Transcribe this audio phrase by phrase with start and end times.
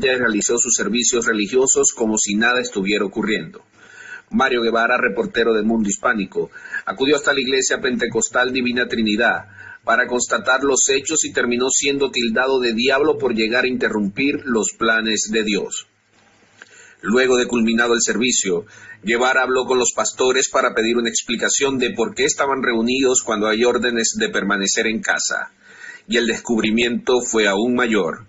[0.00, 3.64] realizó sus servicios religiosos como si nada estuviera ocurriendo.
[4.30, 6.50] Mario Guevara, reportero del Mundo Hispánico,
[6.86, 9.46] acudió hasta la iglesia pentecostal Divina Trinidad
[9.84, 14.68] para constatar los hechos y terminó siendo tildado de diablo por llegar a interrumpir los
[14.78, 15.86] planes de Dios.
[17.02, 18.64] Luego de culminado el servicio,
[19.02, 23.48] Guevara habló con los pastores para pedir una explicación de por qué estaban reunidos cuando
[23.48, 25.50] hay órdenes de permanecer en casa.
[26.06, 28.26] Y el descubrimiento fue aún mayor.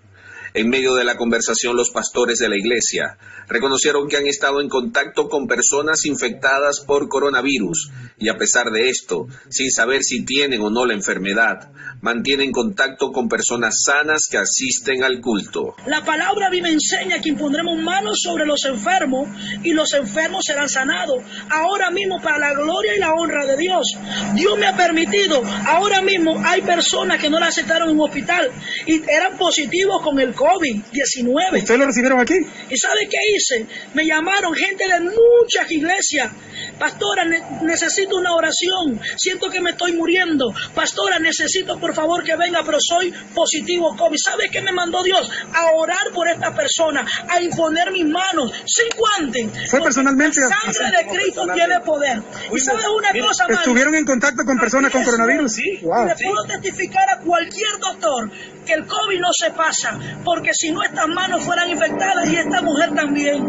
[0.56, 3.18] En medio de la conversación, los pastores de la iglesia
[3.48, 8.88] reconocieron que han estado en contacto con personas infectadas por coronavirus y a pesar de
[8.88, 11.72] esto, sin saber si tienen o no la enfermedad,
[12.02, 15.74] mantienen contacto con personas sanas que asisten al culto.
[15.88, 19.28] La palabra a mí me enseña que impondremos manos sobre los enfermos
[19.64, 21.16] y los enfermos serán sanados.
[21.50, 23.96] Ahora mismo, para la gloria y la honra de Dios,
[24.36, 28.52] Dios me ha permitido, ahora mismo hay personas que no la aceptaron en un hospital
[28.86, 31.58] y eran positivos con el COVID-19.
[31.58, 32.34] ¿Ustedes lo recibieron aquí?
[32.34, 33.66] ¿Y sabe qué hice?
[33.94, 36.30] Me llamaron gente de muchas iglesias.
[36.78, 39.00] Pastora, ne- necesito una oración.
[39.16, 40.52] Siento que me estoy muriendo.
[40.74, 44.16] Pastora, necesito por favor que venga, pero soy positivo COVID.
[44.22, 45.28] ¿Sabe qué me mandó Dios?
[45.52, 49.70] A orar por esta persona, a imponer mis manos sin guantes.
[49.70, 52.22] Fue personalmente a- La sangre de Cristo tiene poder.
[52.54, 53.58] ¿Y sabe una cosa, más?
[53.58, 55.52] ¿Estuvieron en contacto con personas con coronavirus?
[55.52, 55.78] Sí.
[55.82, 56.06] Wow.
[56.06, 58.30] Le puedo testificar a cualquier doctor
[58.64, 62.62] que el COVID no se pasa, porque si no estas manos fueran infectadas y esta
[62.62, 63.42] mujer también.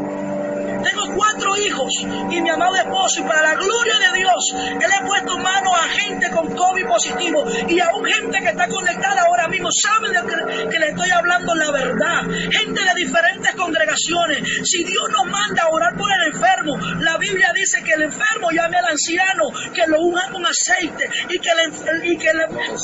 [0.83, 1.91] Tengo cuatro hijos
[2.29, 5.87] y mi amado esposo, y para la gloria de Dios, Él he puesto mano a
[5.87, 10.79] gente con COVID positivo y aún gente que está conectada ahora mismo, sabe de que,
[10.79, 12.21] le estoy hablando la verdad.
[12.51, 14.43] Gente de diferentes congregaciones.
[14.63, 18.49] Si Dios nos manda a orar por el enfermo, la Biblia dice que el enfermo
[18.51, 22.31] llame al anciano, que lo unja con aceite y que,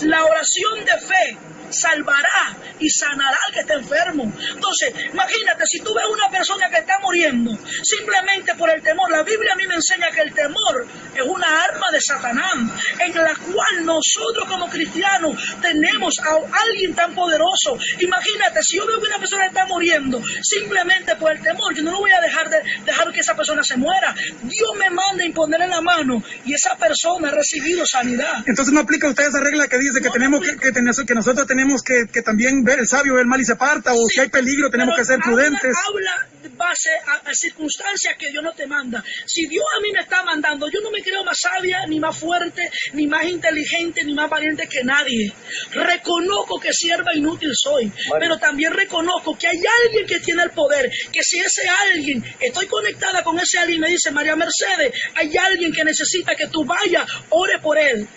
[0.06, 1.38] la oración de fe
[1.72, 4.24] salvará y sanará al que está enfermo.
[4.24, 7.52] Entonces, imagínate, si tú ves una persona que está muriendo
[7.84, 10.86] simplemente por el temor, la Biblia a mí me enseña que el temor
[11.16, 12.51] es una arma de Satanás,
[13.00, 16.36] en la cual nosotros como cristianos tenemos a
[16.68, 17.78] alguien tan poderoso.
[18.00, 21.92] Imagínate, si yo veo que una persona está muriendo simplemente por el temor, yo no
[21.92, 24.13] lo voy a dejar de dejar que esa persona se muera.
[24.42, 28.44] Dios me manda a imponerle la mano y esa persona ha recibido sanidad.
[28.46, 31.48] Entonces no aplica usted esa regla que dice que tenemos que, que, tener- que nosotros
[31.48, 34.16] tenemos que, que también ver el sabio, ver el mal y se aparta, o Sí,
[34.16, 35.75] si hay peligro tenemos que ser prudentes.
[35.88, 39.03] Habla base a, a circunstancias que Dios no te manda.
[39.25, 42.17] Si Dios a mí me está mandando, yo no me creo más sabia, ni más
[42.17, 45.31] fuerte, ni más inteligente, ni más valiente que nadie.
[45.71, 50.89] Reconozco que sierva inútil soy, pero también reconozco que hay alguien que tiene el poder,
[51.12, 55.71] que si ese alguien, estoy conectada con ese alguien, me dice María Mercedes, hay alguien
[55.71, 58.07] que necesita que tú vayas, ore por él.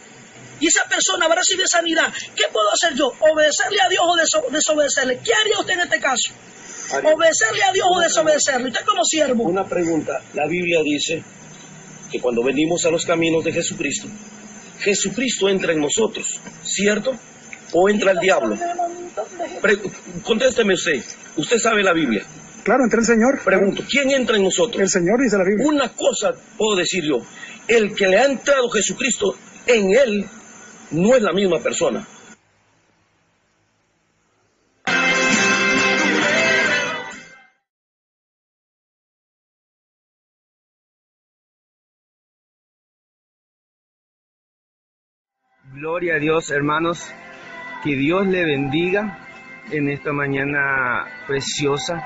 [0.60, 2.12] Y esa persona va a recibir sanidad.
[2.36, 3.08] ¿Qué puedo hacer yo?
[3.20, 5.18] ¿Obedecerle a Dios o deso- desobedecerle?
[5.22, 6.32] ¿Qué haría usted en este caso?
[6.92, 8.68] ¿Obedecerle a Dios o desobedecerle?
[8.68, 9.44] Usted como siervo.
[9.44, 10.20] Una pregunta.
[10.34, 11.22] La Biblia dice
[12.10, 14.08] que cuando venimos a los caminos de Jesucristo,
[14.80, 17.12] Jesucristo entra en nosotros, ¿cierto?
[17.72, 18.56] ¿O entra el diablo?
[19.60, 19.78] Pre-
[20.22, 21.02] contésteme usted.
[21.36, 22.22] Usted sabe la Biblia.
[22.62, 23.40] Claro, entre el Señor.
[23.44, 24.90] Pregunto, ¿quién entra en El nosotros?
[24.90, 25.66] Señor dice la Biblia.
[25.66, 27.18] Una cosa puedo decir yo.
[27.66, 29.36] El que le ha entrado Jesucristo
[29.66, 30.26] en él
[30.92, 32.06] no es la misma persona.
[45.84, 47.12] Gloria a Dios, hermanos.
[47.82, 49.18] Que Dios le bendiga
[49.70, 52.02] en esta mañana preciosa,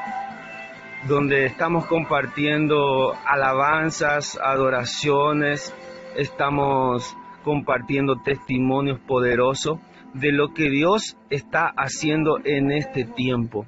[1.07, 5.73] donde estamos compartiendo alabanzas, adoraciones,
[6.17, 9.79] estamos compartiendo testimonios poderosos
[10.13, 13.65] de lo que Dios está haciendo en este tiempo.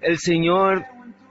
[0.00, 0.86] El Señor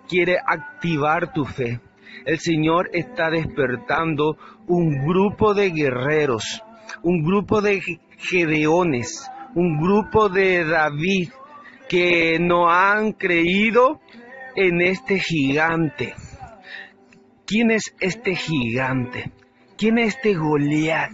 [0.07, 1.79] quiere activar tu fe.
[2.27, 6.62] El Señor está despertando un grupo de guerreros,
[7.01, 7.81] un grupo de
[8.19, 11.29] Gedeones, un grupo de David
[11.88, 13.99] que no han creído
[14.55, 16.13] en este gigante.
[17.45, 19.31] ¿Quién es este gigante?
[19.77, 21.11] ¿Quién es este Goliat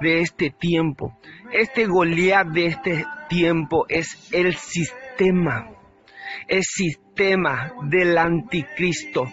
[0.00, 1.16] de este tiempo?
[1.52, 5.70] Este Goliat de este tiempo es el sistema,
[6.48, 9.24] el sistema del anticristo,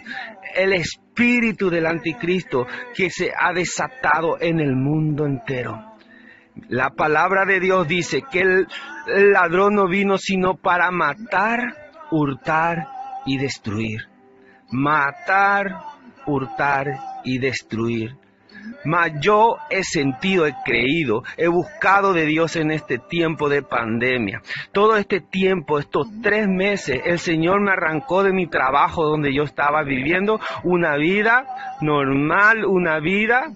[0.55, 5.88] el espíritu del anticristo que se ha desatado en el mundo entero.
[6.67, 8.67] La palabra de Dios dice que el
[9.31, 11.59] ladrón no vino sino para matar,
[12.11, 12.87] hurtar
[13.25, 14.01] y destruir.
[14.71, 15.79] Matar,
[16.25, 16.87] hurtar
[17.23, 18.15] y destruir.
[18.85, 24.41] Mas yo he sentido, he creído, he buscado de Dios en este tiempo de pandemia.
[24.71, 29.43] Todo este tiempo, estos tres meses, el Señor me arrancó de mi trabajo donde yo
[29.43, 31.45] estaba viviendo una vida
[31.81, 33.51] normal, una vida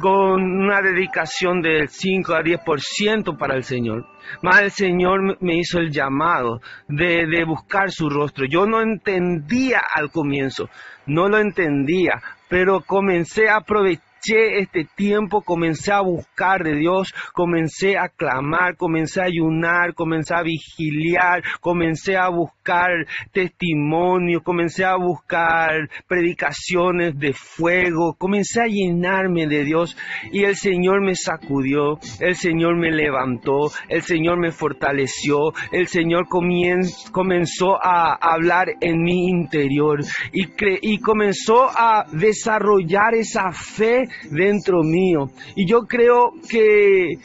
[0.00, 4.06] con una dedicación del 5 a 10% para el Señor.
[4.42, 8.46] Más el Señor me hizo el llamado de, de buscar su rostro.
[8.48, 10.68] Yo no entendía al comienzo,
[11.06, 17.96] no lo entendía, pero comencé a aprovechar este tiempo, comencé a buscar de Dios, comencé
[17.96, 22.90] a clamar, comencé a ayunar, comencé a vigiliar, comencé a buscar
[23.32, 29.96] testimonios, comencé a buscar predicaciones de fuego, comencé a llenarme de Dios
[30.32, 36.26] y el Señor me sacudió, el Señor me levantó, el Señor me fortaleció, el Señor
[36.28, 40.00] comenzó a hablar en mi interior
[40.32, 45.30] y comenzó a desarrollar esa fe dentro mío.
[45.54, 47.18] Y yo creo que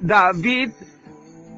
[0.00, 0.70] David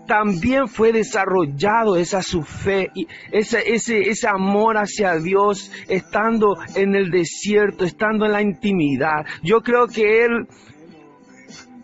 [0.06, 6.96] también fue desarrollado esa su fe, y ese, ese, ese amor hacia Dios, estando en
[6.96, 9.24] el desierto, estando en la intimidad.
[9.44, 10.48] Yo creo que él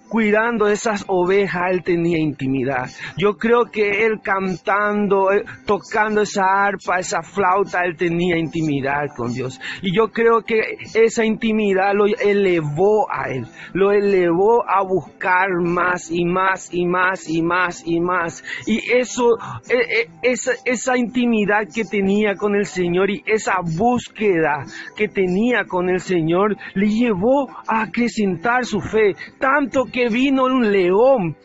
[0.09, 2.89] cuidando esas ovejas, él tenía intimidad.
[3.17, 9.33] Yo creo que él cantando, eh, tocando esa arpa, esa flauta, él tenía intimidad con
[9.33, 9.61] Dios.
[9.83, 10.61] Y yo creo que
[10.95, 17.29] esa intimidad lo elevó a él, lo elevó a buscar más y más y más
[17.29, 18.45] y más y más.
[18.67, 19.37] Y eso,
[19.69, 24.65] e, e, esa, esa intimidad que tenía con el Señor y esa búsqueda
[24.97, 30.45] que tenía con el Señor le llevó a acrecentar su fe, tanto que que vino
[30.45, 31.37] un león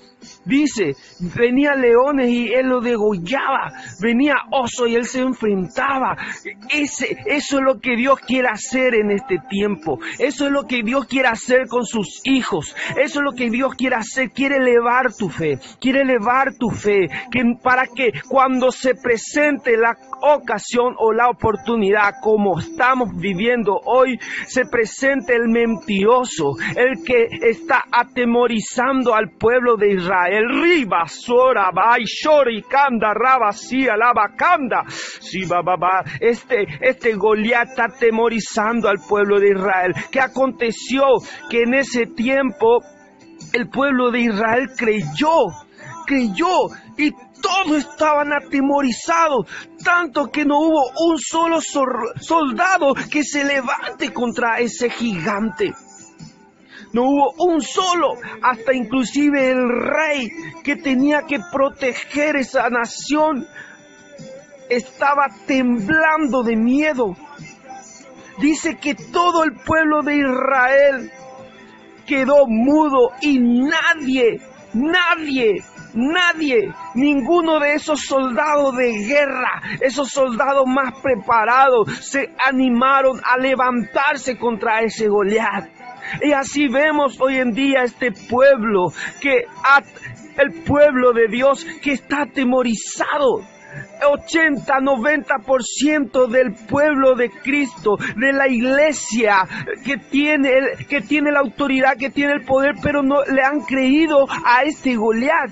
[0.45, 0.95] Dice,
[1.35, 6.15] venía leones y él lo degollaba, venía oso y él se enfrentaba.
[6.69, 9.99] Ese, eso es lo que Dios quiere hacer en este tiempo.
[10.19, 12.75] Eso es lo que Dios quiere hacer con sus hijos.
[12.97, 14.31] Eso es lo que Dios quiere hacer.
[14.31, 15.59] Quiere elevar tu fe.
[15.79, 17.07] Quiere elevar tu fe.
[17.31, 24.17] Que, para que cuando se presente la ocasión o la oportunidad como estamos viviendo hoy,
[24.45, 30.31] se presente el mentiroso, el que está atemorizando al pueblo de Israel.
[30.31, 31.71] El riba sora
[32.03, 34.83] shori kanda raba si alaba kanda.
[34.87, 35.61] Si ba
[36.19, 39.93] este este Goliat está atemorizando al pueblo de Israel.
[40.11, 41.03] ¿qué aconteció?
[41.49, 42.81] que en ese tiempo
[43.53, 45.47] el pueblo de Israel creyó
[46.05, 49.47] creyó y todos estaban atemorizados,
[49.83, 55.73] tanto que no hubo un solo soldado que se levante contra ese gigante.
[56.93, 60.29] No hubo un solo, hasta inclusive el rey
[60.63, 63.47] que tenía que proteger esa nación
[64.69, 67.15] estaba temblando de miedo.
[68.39, 71.11] Dice que todo el pueblo de Israel
[72.05, 74.41] quedó mudo y nadie,
[74.73, 83.37] nadie, nadie, ninguno de esos soldados de guerra, esos soldados más preparados, se animaron a
[83.37, 85.69] levantarse contra ese Goliat.
[86.21, 88.87] Y así vemos hoy en día este pueblo,
[89.21, 89.45] que
[90.37, 93.41] el pueblo de Dios que está atemorizado.
[94.05, 99.47] 80, 90% del pueblo de Cristo, de la iglesia
[99.85, 100.51] que tiene,
[100.89, 104.95] que tiene la autoridad, que tiene el poder, pero no le han creído a este
[104.95, 105.51] Goliat.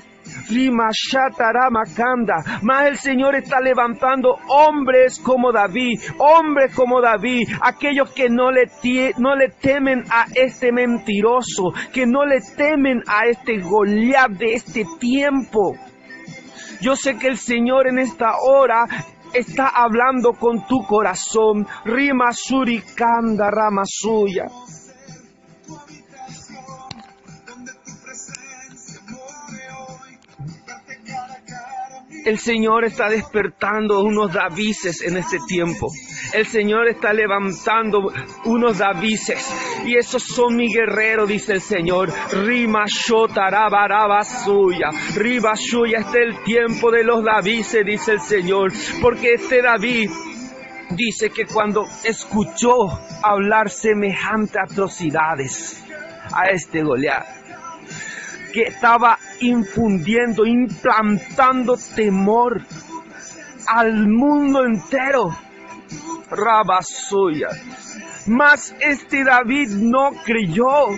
[2.62, 8.63] Más el Señor está levantando hombres como David, hombres como David, aquellos que no le,
[9.18, 14.86] no le temen a este mentiroso, que no le temen a este Goliat de este
[15.00, 15.75] tiempo.
[16.82, 18.86] Yo sé que el Señor en esta hora
[19.34, 21.68] está hablando con tu corazón.
[21.86, 24.46] Rima surikanda rama suya.
[32.30, 35.88] El Señor está despertando unos Davises en este tiempo.
[36.32, 38.14] El Señor está levantando
[38.46, 39.52] unos Davises.
[39.88, 42.14] Y esos son mi guerrero, dice el Señor.
[42.46, 44.92] Rima shotaraba suya.
[45.16, 46.02] Riba suya.
[46.02, 48.74] Este es el tiempo de los Davises, dice el Señor.
[49.02, 50.12] Porque este David
[50.92, 52.76] dice que cuando escuchó
[53.24, 55.84] hablar semejante atrocidades
[56.32, 57.38] a este Goliat,
[58.53, 62.62] que estaba infundiendo, implantando temor
[63.68, 65.29] al mundo entero.
[66.29, 67.50] Rabasuya.
[68.27, 70.89] Mas este David no creyó,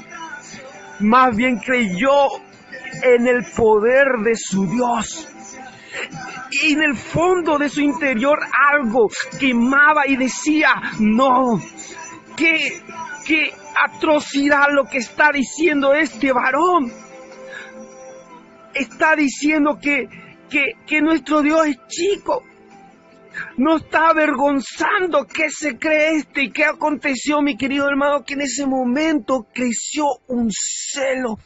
[0.99, 2.27] más bien creyó
[3.03, 5.27] en el poder de su Dios.
[6.51, 8.37] Y en el fondo de su interior
[8.73, 9.07] algo
[9.39, 11.61] quemaba y decía, no,
[12.35, 12.81] que,
[13.25, 13.53] que
[13.85, 16.91] atrocidad lo que está diciendo este varón.
[18.73, 20.07] Está diciendo que,
[20.49, 22.43] que, que nuestro Dios es chico.
[23.57, 28.41] No está avergonzando qué se cree este y qué aconteció, mi querido hermano, que en
[28.41, 31.37] ese momento creció un celo,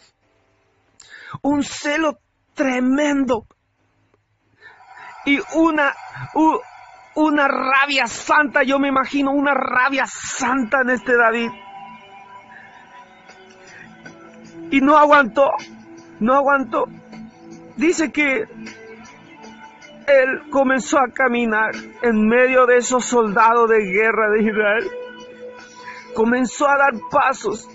[1.42, 2.18] un celo
[2.54, 3.46] tremendo
[5.26, 5.94] y una,
[7.16, 11.50] una rabia santa, yo me imagino una rabia santa en este David.
[14.72, 15.50] Y no aguantó,
[16.20, 16.86] no aguantó.
[17.78, 18.46] Dice que
[20.08, 24.92] él comenzó a caminar en medio de esos soldados de guerra de Israel.
[26.14, 27.68] Comenzó a dar pasos.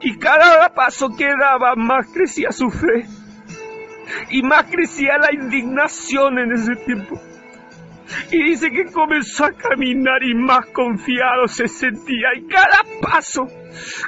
[0.00, 3.06] Y cada paso que daba más crecía su fe.
[4.30, 7.20] Y más crecía la indignación en ese tiempo.
[8.30, 12.28] Y dice que comenzó a caminar y más confiado se sentía.
[12.36, 13.46] Y cada paso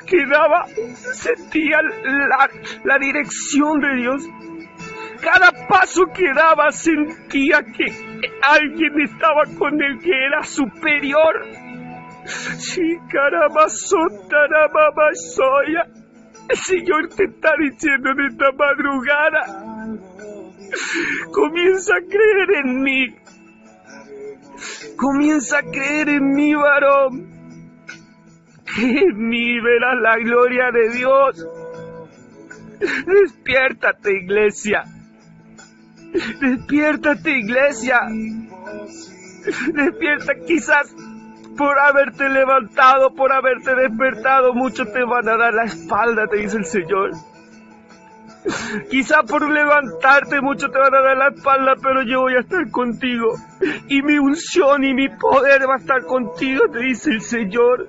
[0.07, 2.49] que daba sentía la,
[2.85, 4.29] la dirección de Dios.
[5.27, 7.87] Cada paso que daba sentía que
[8.43, 11.35] alguien estaba con él que era superior.
[12.27, 12.97] Sí,
[15.35, 15.83] soya.
[16.49, 19.43] El Señor te está diciendo en esta madrugada.
[21.33, 23.17] Comienza a creer en mí.
[24.97, 27.35] Comienza a creer en mí, varón.
[28.65, 31.49] Que en mí verás la gloria de Dios.
[32.79, 34.85] Despiértate, iglesia.
[36.41, 38.01] Despiértate, iglesia.
[39.73, 40.95] Despierta, quizás
[41.57, 46.59] por haberte levantado, por haberte despertado, muchos te van a dar la espalda, te dice
[46.59, 47.11] el Señor.
[48.91, 52.71] Quizá por levantarte muchos te van a dar la espalda, pero yo voy a estar
[52.71, 53.35] contigo.
[53.89, 57.89] Y mi unción y mi poder va a estar contigo, te dice el Señor.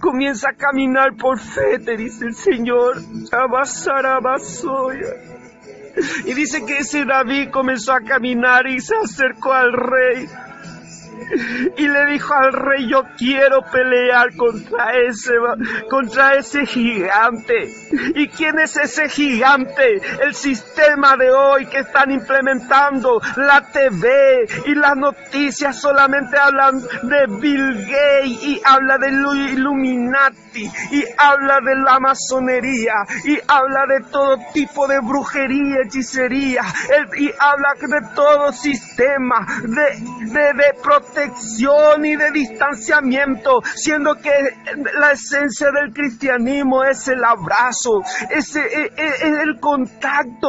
[0.00, 2.96] Comienza a caminar por fe, te dice el Señor.
[3.32, 5.33] Abasarabasoya.
[6.24, 10.26] Y dice que ese David comenzó a caminar y se acercó al rey.
[11.76, 15.32] Y le dijo al rey, yo quiero pelear contra ese,
[15.88, 17.68] contra ese gigante.
[18.14, 20.00] ¿Y quién es ese gigante?
[20.22, 27.26] El sistema de hoy que están implementando, la TV y las noticias solamente hablan de
[27.40, 34.38] Bill Gates y habla de Illuminati y habla de la masonería y habla de todo
[34.52, 36.62] tipo de brujería, hechicería
[37.18, 41.13] y habla de todo sistema de, de, de protección
[42.04, 44.30] y de distanciamiento, siendo que
[44.98, 48.00] la esencia del cristianismo es el abrazo,
[48.30, 50.48] es, es- es el contacto.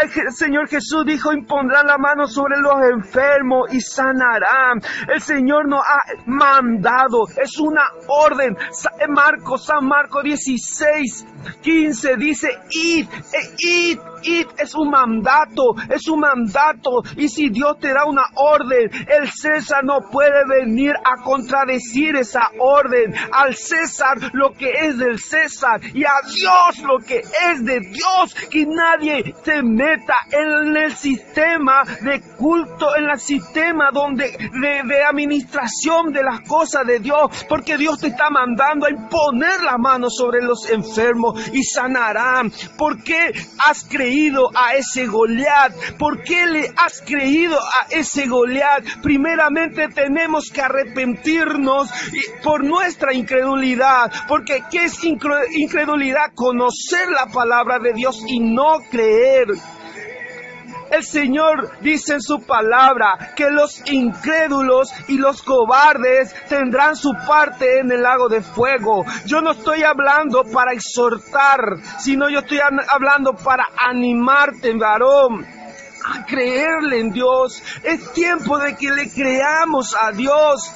[0.00, 4.80] El Señor Jesús dijo, impondrán la mano sobre los enfermos y sanarán.
[5.08, 8.56] El Señor nos ha mandado, es una orden.
[9.08, 11.26] Marcos, San Marcos 16,
[11.62, 17.02] 15 dice, id, eh, id, id, es un mandato, es un mandato.
[17.16, 22.50] Y si Dios te da una orden, el César no puede venir a contradecir esa
[22.58, 23.14] orden.
[23.32, 28.34] Al César lo que es del César y a Dios lo que es de Dios.
[28.50, 35.04] Que nadie se meta en el sistema de culto, en el sistema donde, de, de
[35.04, 37.46] administración de las cosas de Dios.
[37.48, 42.52] Porque Dios te está mandando a imponer la mano sobre los enfermos y sanarán.
[42.76, 43.32] ¿Por qué
[43.66, 45.72] has creído a ese Goliat?
[45.98, 48.84] ¿Por qué le has creído a ese Goliat?
[49.02, 51.88] Primeramente tenemos que arrepentirnos
[52.42, 54.10] por nuestra incredulidad.
[54.26, 56.32] Porque ¿qué es incre- incredulidad?
[56.34, 59.46] Conocer la palabra de Dios y no creer.
[60.90, 67.80] El Señor dice en su palabra que los incrédulos y los cobardes tendrán su parte
[67.80, 69.04] en el lago de fuego.
[69.26, 71.60] Yo no estoy hablando para exhortar,
[71.98, 75.57] sino yo estoy an- hablando para animarte, varón.
[76.14, 77.62] A creerle en Dios.
[77.82, 80.72] Es tiempo de que le creamos a Dios.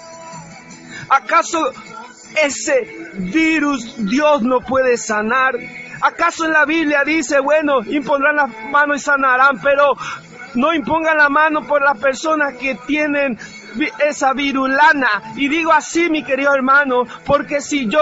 [1.08, 1.72] ¿Acaso
[2.42, 5.54] ese virus Dios no puede sanar?
[6.00, 9.92] ¿Acaso en la Biblia dice, bueno, impondrán la mano y sanarán, pero
[10.54, 13.38] no impongan la mano por las personas que tienen
[14.04, 15.34] esa virulana?
[15.36, 18.00] Y digo así, mi querido hermano, porque si yo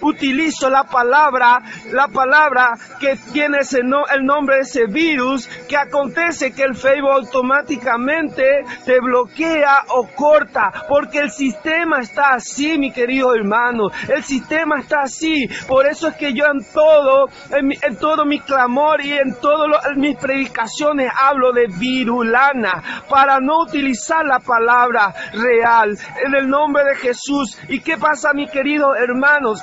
[0.00, 1.60] utilizo la palabra,
[1.92, 6.74] la palabra que tiene ese no- el nombre de ese virus, que acontece que el
[6.74, 14.22] Facebook automáticamente te bloquea o corta, porque el sistema está así, mi querido hermano, el
[14.24, 18.40] sistema está así, por eso es que yo en todo, en, mi- en todo mi
[18.40, 25.96] clamor y en todas mis predicaciones hablo de virulana, para no utilizar la palabra real,
[26.24, 27.58] en el nombre de Jesús.
[27.68, 29.61] ¿Y qué pasa, mi querido hermanos?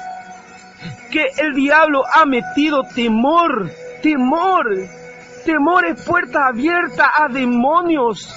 [1.12, 4.66] Que el diablo ha metido temor, temor.
[5.46, 8.28] Temor es puerta abierta a demonios.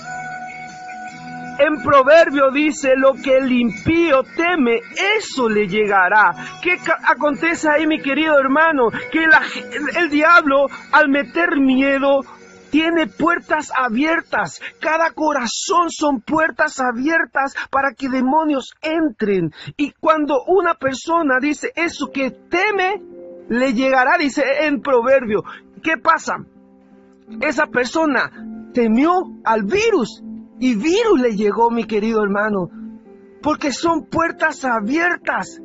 [1.58, 4.80] En proverbio dice, lo que el impío teme,
[5.18, 6.32] eso le llegará.
[6.62, 8.88] ¿Qué acontece ahí, mi querido hermano?
[9.10, 9.42] Que la,
[10.00, 12.20] el diablo, al meter miedo,
[12.72, 14.58] tiene puertas abiertas.
[14.80, 19.52] Cada corazón son puertas abiertas para que demonios entren.
[19.76, 23.02] Y cuando una persona dice eso que teme,
[23.50, 25.44] le llegará, dice en proverbio.
[25.82, 26.36] ¿Qué pasa?
[27.42, 28.30] Esa persona
[28.72, 30.22] temió al virus
[30.58, 32.70] y virus le llegó, mi querido hermano.
[33.42, 35.60] Porque son puertas abiertas.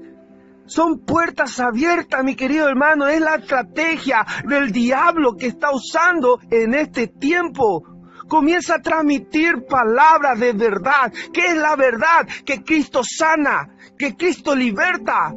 [0.68, 3.08] Son puertas abiertas, mi querido hermano.
[3.08, 7.84] Es la estrategia del diablo que está usando en este tiempo.
[8.28, 11.12] Comienza a transmitir palabras de verdad.
[11.34, 12.28] ¿Qué es la verdad?
[12.46, 15.34] Que Cristo sana, que Cristo liberta,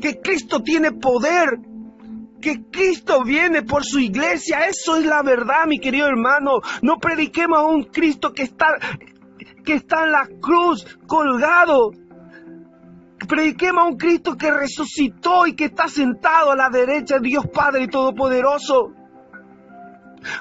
[0.00, 1.58] que Cristo tiene poder,
[2.40, 4.66] que Cristo viene por su iglesia.
[4.66, 6.60] Eso es la verdad, mi querido hermano.
[6.80, 8.68] No prediquemos a un Cristo que está,
[9.64, 11.90] que está en la cruz colgado
[13.28, 17.46] Prediquemos a un Cristo que resucitó y que está sentado a la derecha de Dios
[17.52, 18.92] Padre Todopoderoso.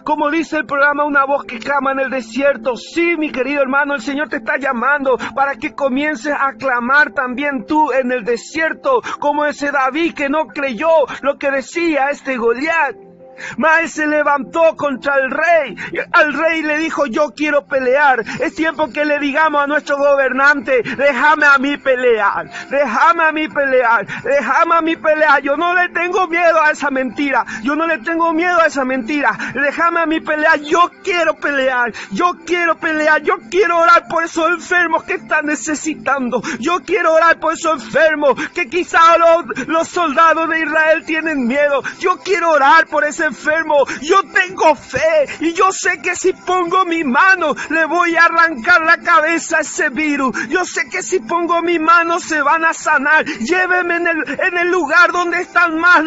[0.03, 2.75] Como dice el programa Una voz que clama en el desierto.
[2.75, 7.65] Sí, mi querido hermano, el Señor te está llamando para que comiences a clamar también
[7.65, 10.89] tú en el desierto, como ese David que no creyó
[11.21, 13.10] lo que decía este Goliat.
[13.57, 15.75] Mas se levantó contra el rey.
[16.11, 18.23] Al rey le dijo, yo quiero pelear.
[18.39, 23.47] Es tiempo que le digamos a nuestro gobernante, déjame a mí pelear, déjame a mí
[23.47, 25.41] pelear, déjame a mí pelear.
[25.41, 28.85] Yo no le tengo miedo a esa mentira, yo no le tengo miedo a esa
[28.85, 29.37] mentira.
[29.53, 34.47] Déjame a mí pelear, yo quiero pelear, yo quiero pelear, yo quiero orar por esos
[34.49, 36.41] enfermos que están necesitando.
[36.59, 41.81] Yo quiero orar por esos enfermos que quizá los, los soldados de Israel tienen miedo.
[41.99, 43.85] Yo quiero orar por ese enfermo.
[44.01, 48.81] Yo tengo fe y yo sé que si pongo mi mano le voy a arrancar
[48.81, 50.35] la cabeza a ese virus.
[50.49, 53.25] Yo sé que si pongo mi mano se van a sanar.
[53.25, 56.03] Lléveme en el, en el lugar donde están más,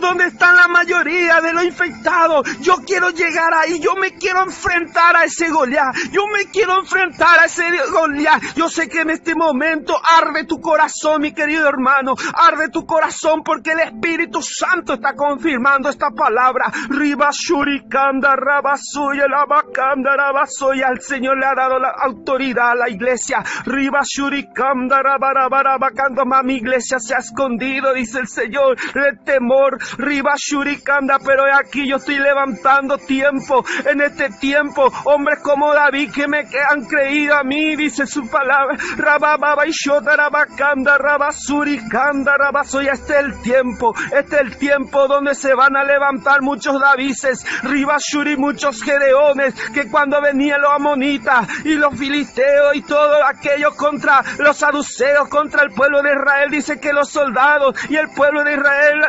[0.00, 2.46] donde están la mayoría de los infectados.
[2.60, 3.80] Yo quiero llegar ahí.
[3.80, 5.94] Yo me quiero enfrentar a ese Goliat.
[6.12, 8.40] Yo me quiero enfrentar a ese Goliat.
[8.54, 12.14] Yo sé que en este momento arde tu corazón, mi querido hermano.
[12.34, 16.72] Arde tu corazón porque el Espíritu Santo está confirmando esta palabra palabra.
[16.88, 20.88] Riba Shurikanda Rabasuya, la Bacanda Rabasoya.
[20.90, 23.42] El Señor le ha dado la autoridad a la iglesia.
[23.66, 26.24] Riba Shurikanda Rabarabacando.
[26.44, 29.78] Mi iglesia se ha escondido, dice el Señor, de temor.
[29.98, 33.64] Riba Shurikanda, pero aquí yo estoy levantando tiempo.
[33.86, 38.76] En este tiempo, hombres como David que me han creído a mí, dice su palabra.
[38.96, 42.92] Rabababa y Shotarabacanda Rabasurikanda Rabasoya.
[42.92, 47.44] Este es el tiempo, este es el tiempo donde se van a levantar muchos Davises,
[47.62, 54.22] Ribashuri, muchos Gedeones, que cuando venían los amonitas y los filisteos y todo aquello contra
[54.38, 58.54] los saduceos, contra el pueblo de Israel, dice que los soldados y el pueblo de
[58.54, 59.00] Israel,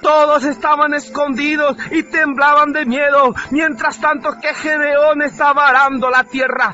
[0.00, 6.72] todos estaban escondidos y temblaban de miedo, mientras tanto que Gedeón estaba arando la tierra.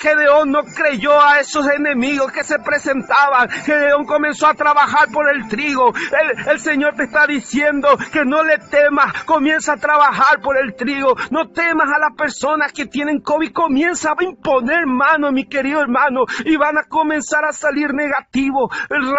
[0.00, 3.48] Gedeón no creyó a esos enemigos que se presentaban.
[3.50, 5.92] Gedeón comenzó a trabajar por el trigo.
[5.94, 8.83] El, el Señor te está diciendo que no le temas,
[9.26, 11.14] comienza a trabajar por el trigo.
[11.30, 16.24] No temas a las personas que tienen COVID, comienza a imponer mano, mi querido hermano,
[16.44, 18.70] y van a comenzar a salir negativos.
[18.90, 19.12] El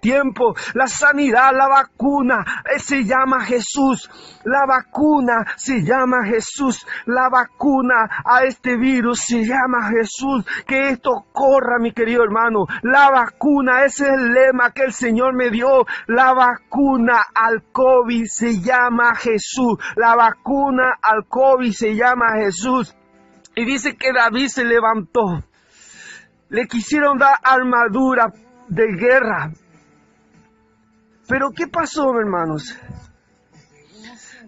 [0.00, 4.10] tiempo, la sanidad, la vacuna, eh, se llama Jesús.
[4.46, 6.86] La vacuna se llama Jesús.
[7.06, 10.46] La vacuna a este virus se llama Jesús.
[10.64, 12.64] Que esto corra, mi querido hermano.
[12.82, 15.84] La vacuna, ese es el lema que el Señor me dio.
[16.06, 19.78] La vacuna al COVID se llama Jesús.
[19.96, 22.94] La vacuna al COVID se llama Jesús.
[23.56, 25.42] Y dice que David se levantó.
[26.50, 28.32] Le quisieron dar armadura
[28.68, 29.50] de guerra.
[31.26, 32.78] Pero ¿qué pasó, hermanos?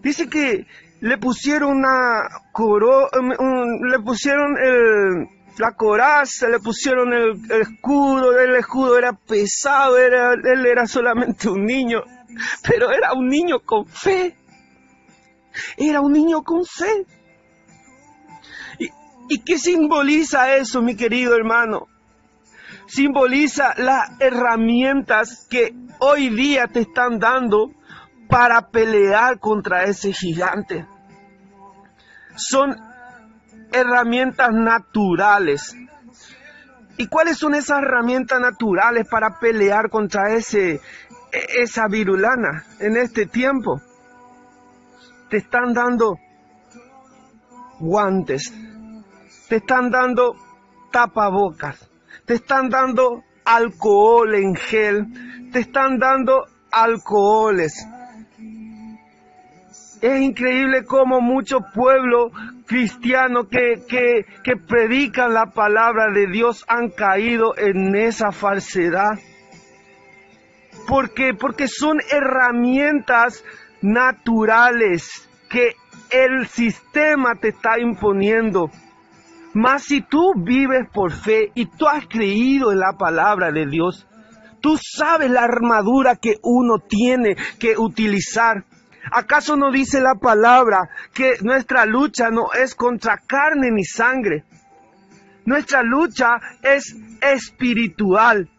[0.01, 0.65] Dice que
[1.01, 4.55] le pusieron una coro, le pusieron
[5.57, 12.03] la coraza, le pusieron el, escudo, el escudo era pesado, él era solamente un niño
[12.67, 14.35] pero era un niño con fe.
[15.77, 17.05] Era un niño con fe.
[18.79, 18.89] ¿Y,
[19.29, 21.87] ¿Y qué simboliza eso, mi querido hermano?
[22.87, 27.71] Simboliza las herramientas que hoy día te están dando
[28.29, 30.85] para pelear contra ese gigante.
[32.35, 32.75] Son
[33.73, 35.75] herramientas naturales.
[36.97, 40.79] ¿Y cuáles son esas herramientas naturales para pelear contra ese,
[41.57, 43.81] esa virulana en este tiempo?
[45.29, 46.15] Te están dando
[47.79, 48.53] guantes,
[49.47, 50.35] te están dando
[50.91, 51.89] tapabocas,
[52.25, 57.73] te están dando alcohol en gel, te están dando alcoholes.
[60.01, 62.31] Es increíble cómo muchos pueblos
[62.65, 63.83] cristianos que,
[64.43, 69.19] que, predican la palabra de Dios han caído en esa falsedad.
[70.87, 71.33] ¿Por qué?
[71.33, 73.43] Porque son herramientas
[73.81, 75.75] naturales que
[76.11, 78.69] el sistema te está imponiendo.
[79.53, 84.07] Mas si tú vives por fe y tú has creído en la palabra de Dios,
[84.61, 88.63] tú sabes la armadura que uno tiene que utilizar.
[89.11, 94.43] ¿Acaso no dice la palabra que nuestra lucha no es contra carne ni sangre?
[95.45, 98.49] Nuestra lucha es espiritual.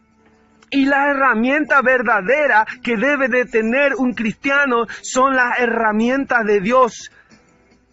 [0.70, 7.10] Y la herramienta verdadera que debe de tener un cristiano son las herramientas de Dios.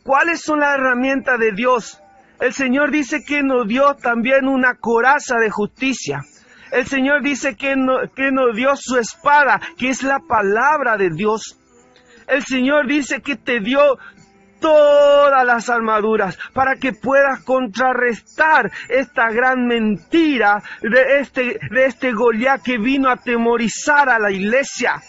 [0.04, 2.02] ¿Cuáles son las herramientas de Dios?
[2.40, 6.22] El Señor dice que nos dio también una coraza de justicia.
[6.72, 7.76] El Señor dice que,
[8.16, 11.58] que nos dio su espada, que es la palabra de Dios.
[12.28, 13.98] El Señor dice que te dio
[14.60, 22.62] todas las armaduras para que puedas contrarrestar esta gran mentira de este, de este Goliat
[22.62, 25.02] que vino a atemorizar a la iglesia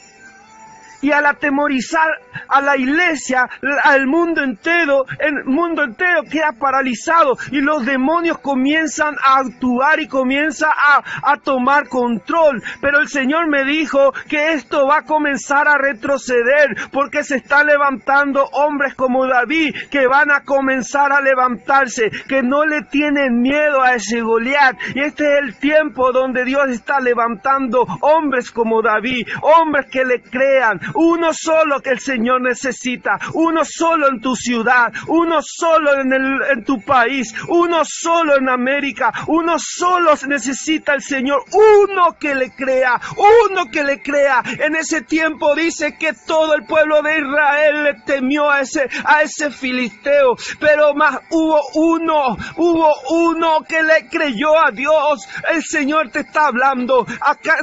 [1.01, 2.09] y al atemorizar
[2.49, 3.49] a la iglesia,
[3.85, 10.09] al mundo entero, el mundo entero queda paralizado y los demonios comienzan a actuar y
[10.09, 12.63] comienza a, a, tomar control.
[12.81, 17.67] Pero el Señor me dijo que esto va a comenzar a retroceder porque se están
[17.67, 23.83] levantando hombres como David que van a comenzar a levantarse, que no le tienen miedo
[23.83, 24.77] a ese Goliat.
[24.95, 30.23] Y este es el tiempo donde Dios está levantando hombres como David, hombres que le
[30.23, 36.13] crean, uno solo que el Señor necesita, uno solo en tu ciudad, uno solo en,
[36.13, 42.35] el, en tu país, uno solo en América, uno solo necesita el Señor, uno que
[42.35, 44.43] le crea, uno que le crea.
[44.45, 49.23] En ese tiempo dice que todo el pueblo de Israel le temió a ese, a
[49.23, 55.29] ese filisteo, pero más hubo uno, hubo uno que le creyó a Dios.
[55.51, 57.07] El Señor te está hablando.
[57.21, 57.57] Acá,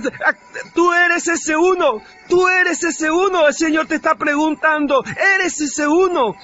[0.73, 2.01] tú eres ese uno.
[2.27, 5.03] Tú eres ese uno, el Señor te está preguntando,
[5.35, 6.35] eres ese uno,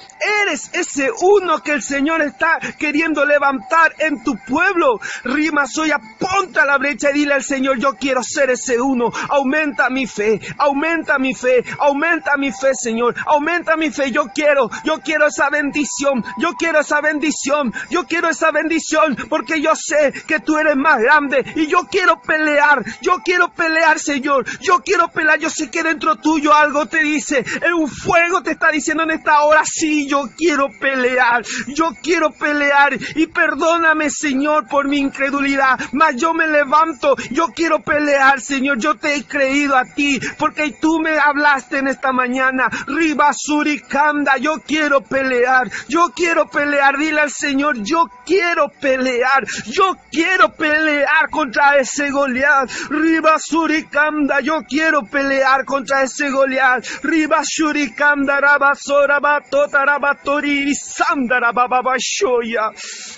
[0.42, 5.00] eres ese uno que el Señor está queriendo levantar en tu pueblo.
[5.24, 9.10] Rima, soy apunta a la brecha y dile al Señor, yo quiero ser ese uno.
[9.28, 14.12] Aumenta mi fe, aumenta mi fe, aumenta mi fe, Señor, aumenta mi fe.
[14.12, 19.60] Yo quiero, yo quiero esa bendición, yo quiero esa bendición, yo quiero esa bendición porque
[19.60, 24.44] yo sé que tú eres más grande y yo quiero pelear, yo quiero pelear, Señor,
[24.60, 28.70] yo quiero pelear, yo sé que dentro tuyo algo te dice, un fuego te está
[28.70, 34.86] diciendo en esta hora, sí, yo quiero pelear, yo quiero pelear y perdóname Señor por
[34.86, 39.84] mi incredulidad, mas yo me levanto, yo quiero pelear Señor, yo te he creído a
[39.84, 46.98] ti, porque tú me hablaste en esta mañana, Ribasuricanda, yo quiero pelear, yo quiero pelear,
[46.98, 55.02] dile al Señor, yo quiero pelear, yo quiero pelear contra ese Goliat, Ribasuricanda, yo quiero
[55.02, 56.84] pelear contra ese Goliat.
[57.02, 62.72] Riba shurikanda rabasora batota rabatori sandara baba shoya.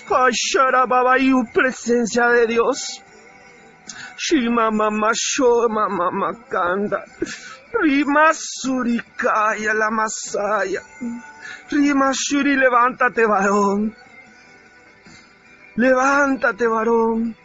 [0.09, 3.01] Ashara baba y presencia de Dios.
[4.17, 7.03] Shima mama sho mama makanda.
[7.73, 10.81] Rima surikaya la masaya.
[11.69, 13.95] Rima shuri levántate varón.
[15.75, 17.35] Levántate varón.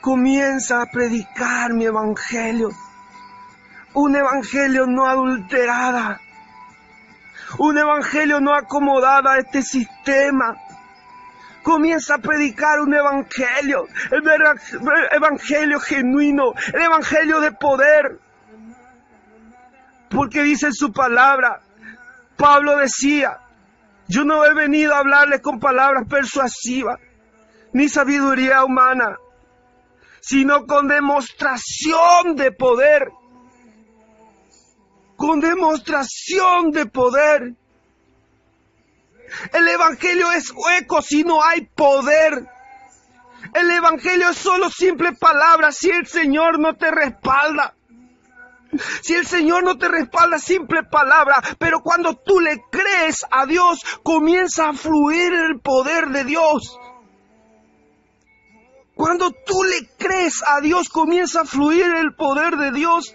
[0.00, 2.70] Comienza a predicar mi evangelio
[3.94, 6.20] un evangelio no adulterada,
[7.58, 10.56] un evangelio no acomodada a este sistema.
[11.62, 14.22] Comienza a predicar un evangelio, el
[15.12, 18.18] evangelio genuino, el evangelio de poder.
[20.08, 21.60] Porque dice su palabra,
[22.36, 23.38] Pablo decía,
[24.08, 26.98] yo no he venido a hablarles con palabras persuasivas,
[27.74, 29.18] ni sabiduría humana,
[30.20, 33.10] sino con demostración de poder
[35.20, 37.54] con demostración de poder.
[39.52, 42.48] El Evangelio es hueco si no hay poder.
[43.52, 47.74] El Evangelio es solo simple palabra si el Señor no te respalda.
[49.02, 53.80] Si el Señor no te respalda, simple palabra, pero cuando tú le crees a Dios,
[54.02, 56.78] comienza a fluir el poder de Dios.
[58.94, 63.14] Cuando tú le crees a Dios, comienza a fluir el poder de Dios.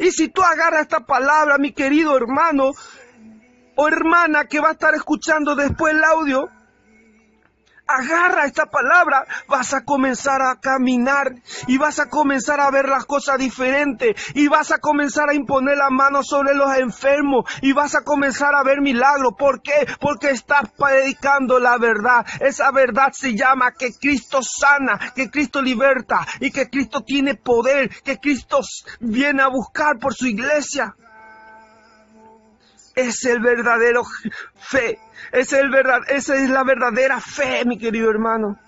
[0.00, 2.72] Y si tú agarras esta palabra, mi querido hermano
[3.76, 6.48] o hermana que va a estar escuchando después el audio,
[7.86, 11.34] agarra esta palabra, vas a comenzar a caminar
[11.66, 15.76] y vas a comenzar a ver las cosas diferentes y vas a comenzar a imponer
[15.76, 19.34] la mano sobre los enfermos y vas a comenzar a ver milagros.
[19.38, 19.86] ¿Por qué?
[20.00, 22.26] Porque estás predicando la verdad.
[22.40, 27.90] Esa verdad se llama que Cristo sana, que Cristo liberta y que Cristo tiene poder,
[28.02, 28.60] que Cristo
[29.00, 30.94] viene a buscar por su iglesia.
[32.94, 34.02] Es el verdadero
[34.56, 34.98] fe.
[35.32, 35.70] Es el
[36.08, 38.58] esa es la verdadera fe, mi querido hermano.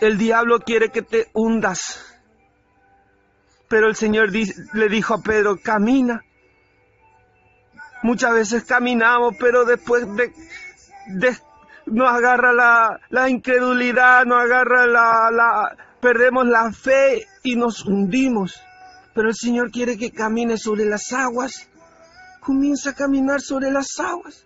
[0.00, 2.20] El diablo quiere que te hundas.
[3.68, 6.22] Pero el Señor le dijo a Pedro, camina.
[8.02, 10.32] Muchas veces caminamos, pero después de,
[11.86, 18.60] nos agarra la, la incredulidad, nos agarra la, la, perdemos la fe y nos hundimos.
[19.14, 21.68] Pero el Señor quiere que camine sobre las aguas.
[22.40, 24.44] Comienza a caminar sobre las aguas.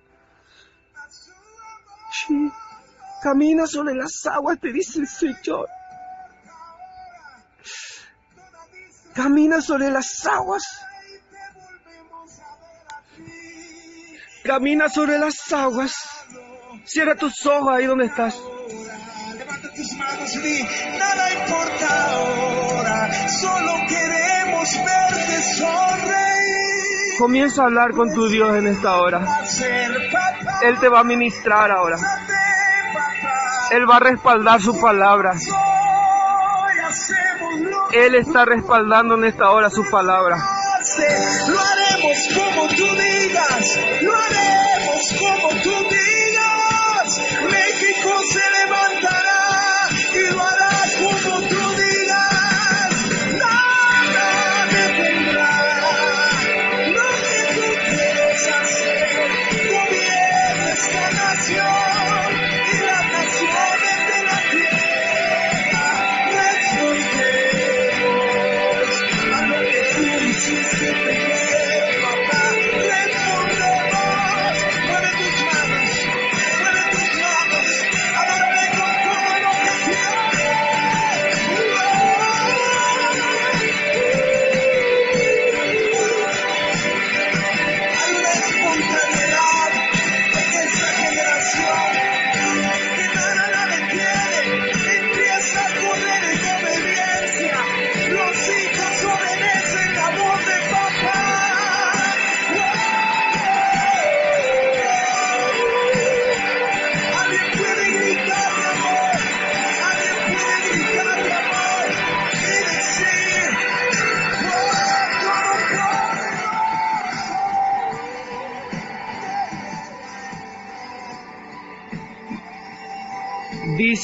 [3.22, 5.68] Camina sobre las aguas, te dice el Señor.
[9.14, 10.62] Camina sobre las aguas.
[14.44, 15.94] Camina sobre las aguas.
[16.84, 18.36] Cierra tus ojos ahí donde estás.
[19.36, 22.65] Levanta tus manos y nada importa
[23.28, 27.18] solo queremos verte sonreír.
[27.18, 29.26] Comienza a hablar con tu Dios en esta hora.
[30.62, 31.96] Él te va a ministrar ahora.
[33.70, 35.34] Él va a respaldar su palabra.
[37.92, 40.36] Él está respaldando en esta hora su palabra.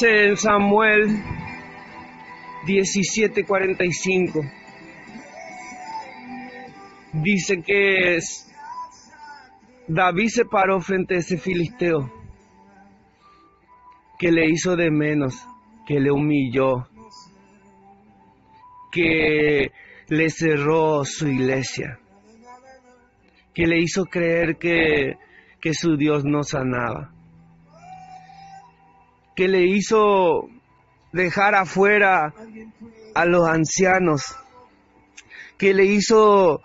[0.05, 1.23] En Samuel
[2.67, 4.43] 17:45.
[7.13, 8.19] Dice que
[9.87, 12.11] David se paró frente a ese filisteo
[14.19, 15.47] que le hizo de menos,
[15.87, 16.89] que le humilló,
[18.91, 19.71] que
[20.09, 22.01] le cerró su iglesia,
[23.55, 25.15] que le hizo creer que,
[25.61, 27.13] que su Dios no sanaba
[29.35, 30.49] que le hizo
[31.13, 32.35] dejar afuera
[33.15, 34.37] a los ancianos,
[35.59, 36.63] que le hizo,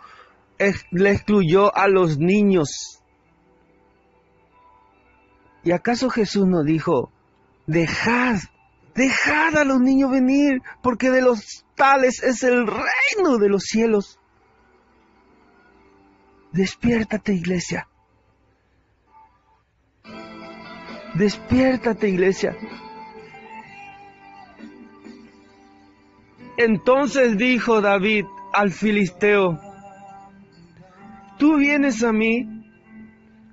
[0.91, 3.01] le excluyó a los niños.
[5.63, 7.11] ¿Y acaso Jesús no dijo,
[7.65, 8.37] dejad,
[8.95, 14.19] dejad a los niños venir, porque de los tales es el reino de los cielos?
[16.53, 17.87] Despiértate, iglesia.
[21.17, 22.55] Despiértate, iglesia.
[26.57, 29.57] Entonces dijo David al filisteo,
[31.39, 32.47] tú vienes a mí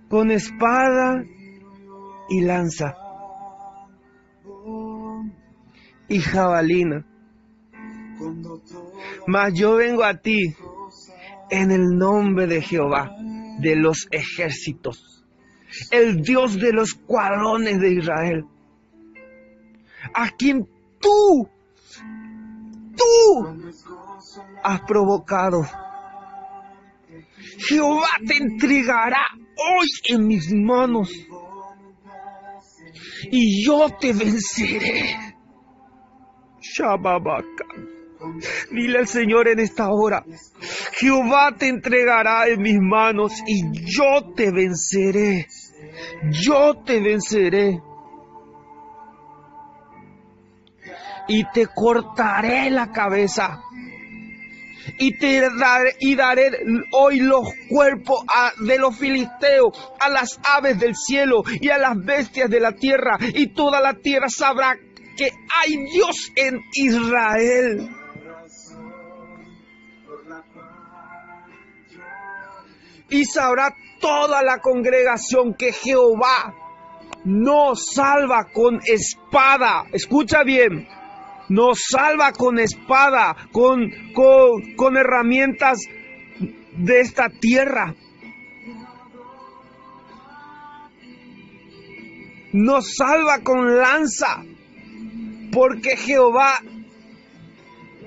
[0.08, 1.24] con espada
[2.28, 2.96] y lanza
[6.08, 7.06] y jabalina,
[9.26, 10.54] mas yo vengo a ti
[11.50, 13.10] en el nombre de Jehová
[13.60, 15.13] de los ejércitos
[15.91, 18.45] el Dios de los cuadrones de Israel,
[20.12, 20.66] a quien
[21.01, 21.49] tú,
[22.97, 23.72] tú
[24.62, 25.62] has provocado.
[27.59, 31.11] Jehová te entregará hoy en mis manos.
[33.31, 35.35] y yo te venceré.
[36.61, 37.64] Shababaka.
[38.70, 40.25] Dile al Señor en esta hora,
[40.93, 45.47] Jehová te entregará en mis manos y yo te venceré.
[46.30, 47.80] Yo te venceré.
[51.26, 53.62] Y te cortaré la cabeza.
[54.99, 56.51] Y te daré, y daré
[56.93, 58.24] hoy los cuerpos
[58.66, 63.18] de los filisteos, a las aves del cielo y a las bestias de la tierra.
[63.35, 64.76] Y toda la tierra sabrá
[65.16, 65.30] que
[65.62, 68.03] hay Dios en Israel.
[73.14, 76.52] Y sabrá toda la congregación que Jehová
[77.24, 79.84] no salva con espada.
[79.92, 80.88] Escucha bien.
[81.48, 85.78] No salva con espada, con, con, con herramientas
[86.76, 87.94] de esta tierra.
[92.52, 94.42] Nos salva con lanza,
[95.52, 96.58] porque Jehová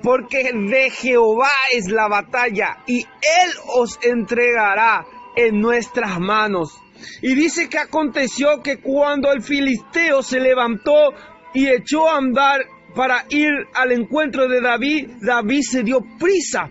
[0.02, 6.78] porque de Jehová es la batalla y Él os entregará en nuestras manos.
[7.22, 11.12] Y dice que aconteció que cuando el filisteo se levantó
[11.54, 12.60] y echó a andar
[12.94, 16.68] para ir al encuentro de David, David se dio prisa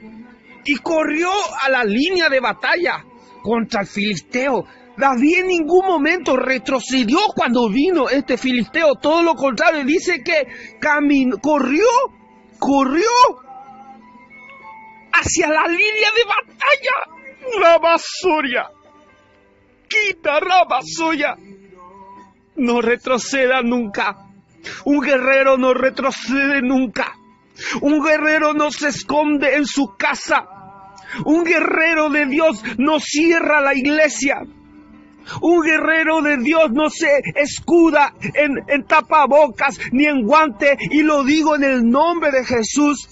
[0.65, 1.29] y corrió
[1.61, 3.05] a la línea de batalla
[3.41, 4.65] contra el filisteo.
[4.97, 10.47] David en ningún momento retrocedió cuando vino este filisteo, todo lo contrario, dice que
[11.41, 11.85] corrió
[12.59, 13.09] corrió
[15.13, 17.17] hacia la línea de batalla.
[17.61, 18.69] Rabasoria.
[19.87, 21.35] Quita Rabasoya.
[22.55, 24.17] No retroceda nunca.
[24.85, 27.15] Un guerrero no retrocede nunca.
[27.81, 30.45] Un guerrero no se esconde en su casa.
[31.25, 34.41] Un guerrero de Dios no cierra la iglesia.
[35.41, 41.55] Un guerrero de Dios no se escuda en, tapabocas ni en guante y lo digo
[41.55, 43.09] en el nombre de Jesús.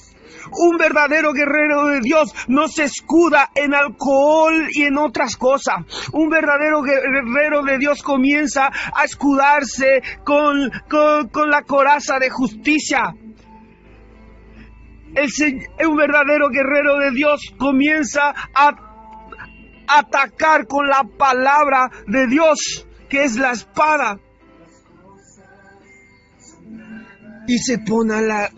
[0.51, 5.77] Un verdadero guerrero de Dios no se escuda en alcohol y en otras cosas.
[6.13, 10.71] Un verdadero guerrero de Dios comienza a escudarse con,
[11.31, 13.15] con, la coraza de justicia.
[15.87, 18.84] Un verdadero guerrero de Dios comienza a
[19.87, 24.19] atacar con la palabra de Dios, que es la espada.
[27.47, 28.49] Y se pone a la,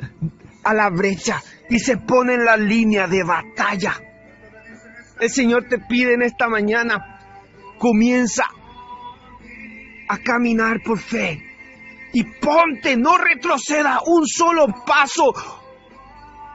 [0.63, 3.95] a la brecha y se pone en la línea de batalla.
[5.19, 7.19] El Señor te pide en esta mañana,
[7.79, 8.45] comienza
[10.09, 11.43] a caminar por fe
[12.13, 15.33] y ponte, no retroceda un solo paso,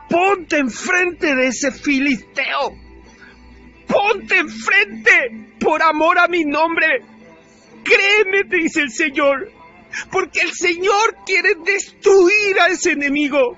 [0.09, 2.92] ponte enfrente de ese filisteo
[3.93, 6.87] ponte enfrente por amor a mi nombre.
[7.85, 9.53] Créeme, te dice el Señor,
[10.11, 13.57] porque el Señor quiere destruir a ese enemigo,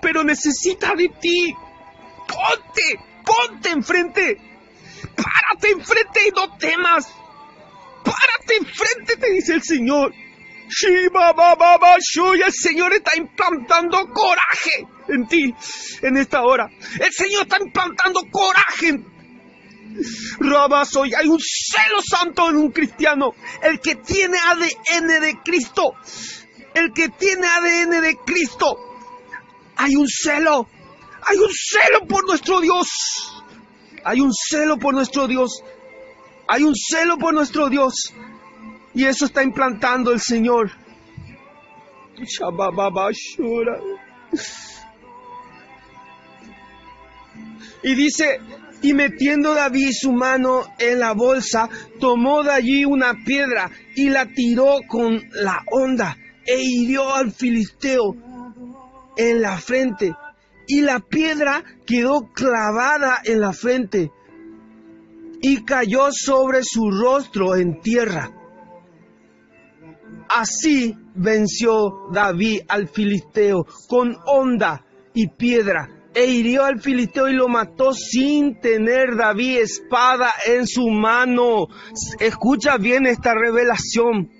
[0.00, 1.54] pero necesita de ti.
[2.26, 4.38] Ponte, ponte enfrente.
[5.14, 7.06] Párate enfrente y no temas.
[8.04, 10.12] Párate enfrente, te dice el Señor.
[10.68, 15.54] Shiba Baba El Señor está implantando coraje en ti
[16.02, 16.68] en esta hora.
[16.98, 19.15] El Señor está implantando coraje en
[20.40, 23.32] Rabasoy, hay un celo santo en un cristiano.
[23.62, 25.94] El que tiene ADN de Cristo.
[26.74, 28.76] El que tiene ADN de Cristo.
[29.76, 30.68] Hay un celo.
[31.22, 32.86] Hay un celo por nuestro Dios.
[34.04, 35.62] Hay un celo por nuestro Dios.
[36.48, 38.12] Hay un celo por nuestro Dios.
[38.94, 40.70] Y eso está implantando el Señor.
[47.82, 48.40] Y dice,
[48.82, 51.68] y metiendo David su mano en la bolsa,
[51.98, 58.14] tomó de allí una piedra y la tiró con la onda e hirió al filisteo
[59.16, 60.14] en la frente.
[60.68, 64.10] Y la piedra quedó clavada en la frente
[65.40, 68.30] y cayó sobre su rostro en tierra.
[70.28, 77.46] Así venció David al filisteo con onda y piedra e hirió al filisteo y lo
[77.46, 81.66] mató sin tener David espada en su mano.
[82.18, 84.30] Escucha bien esta revelación.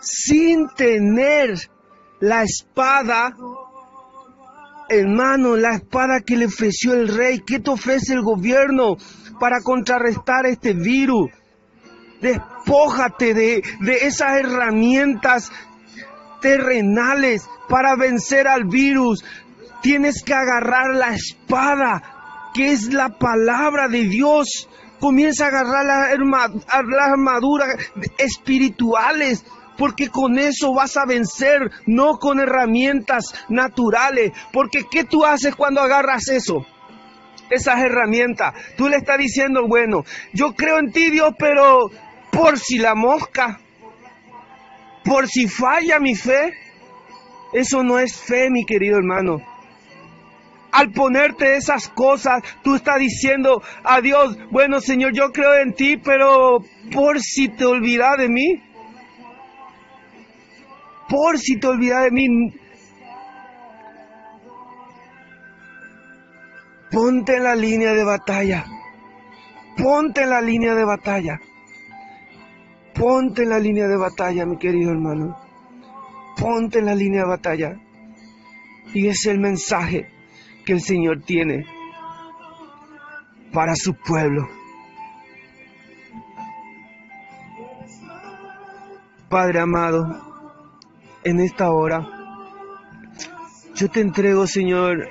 [0.00, 1.58] Sin tener
[2.18, 3.36] la espada
[4.88, 7.40] en mano, la espada que le ofreció el rey.
[7.46, 8.96] ¿Qué te ofrece el gobierno
[9.38, 11.30] para contrarrestar este virus?
[12.22, 15.52] Despójate de, de esas herramientas
[16.40, 19.24] terrenales para vencer al virus
[19.82, 24.68] tienes que agarrar la espada, que es la palabra de Dios.
[25.00, 27.76] Comienza a agarrar las armaduras
[28.18, 29.44] espirituales
[29.76, 35.80] porque con eso vas a vencer, no con herramientas naturales, porque ¿qué tú haces cuando
[35.80, 36.64] agarras eso?
[37.50, 38.54] Esas herramientas.
[38.76, 41.90] Tú le estás diciendo, bueno, yo creo en ti Dios, pero
[42.30, 43.60] por si la mosca,
[45.04, 46.54] por si falla mi fe,
[47.52, 49.51] eso no es fe, mi querido hermano.
[50.72, 55.98] Al ponerte esas cosas, tú estás diciendo a Dios, bueno Señor, yo creo en ti,
[55.98, 58.62] pero por si te olvidas de mí,
[61.10, 62.26] por si te olvidas de mí,
[66.90, 68.64] ponte en la línea de batalla,
[69.76, 71.38] ponte en la línea de batalla,
[72.94, 75.36] ponte en la línea de batalla, mi querido hermano,
[76.38, 77.76] ponte en la línea de batalla.
[78.94, 80.11] Y es el mensaje
[80.64, 81.66] que el Señor tiene
[83.52, 84.48] para su pueblo.
[89.28, 90.04] Padre amado,
[91.24, 92.06] en esta hora,
[93.74, 95.08] yo te entrego, Señor,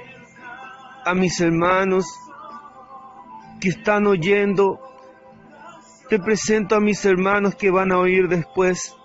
[1.06, 2.06] a mis hermanos
[3.60, 4.80] que están oyendo.
[6.10, 8.95] Te presento a mis hermanos que van a oír después.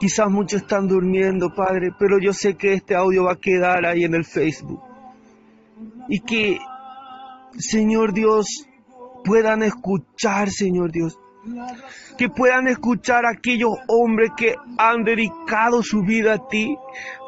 [0.00, 4.04] Quizás muchos están durmiendo, Padre, pero yo sé que este audio va a quedar ahí
[4.04, 4.85] en el Facebook
[6.08, 6.58] y que,
[7.58, 8.46] Señor Dios,
[9.24, 11.18] puedan escuchar, Señor Dios.
[12.18, 16.76] Que puedan escuchar a aquellos hombres que han dedicado su vida a ti.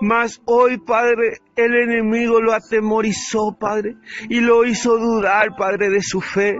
[0.00, 3.96] Mas hoy, Padre, el enemigo lo atemorizó, Padre,
[4.28, 6.58] y lo hizo dudar, Padre, de su fe.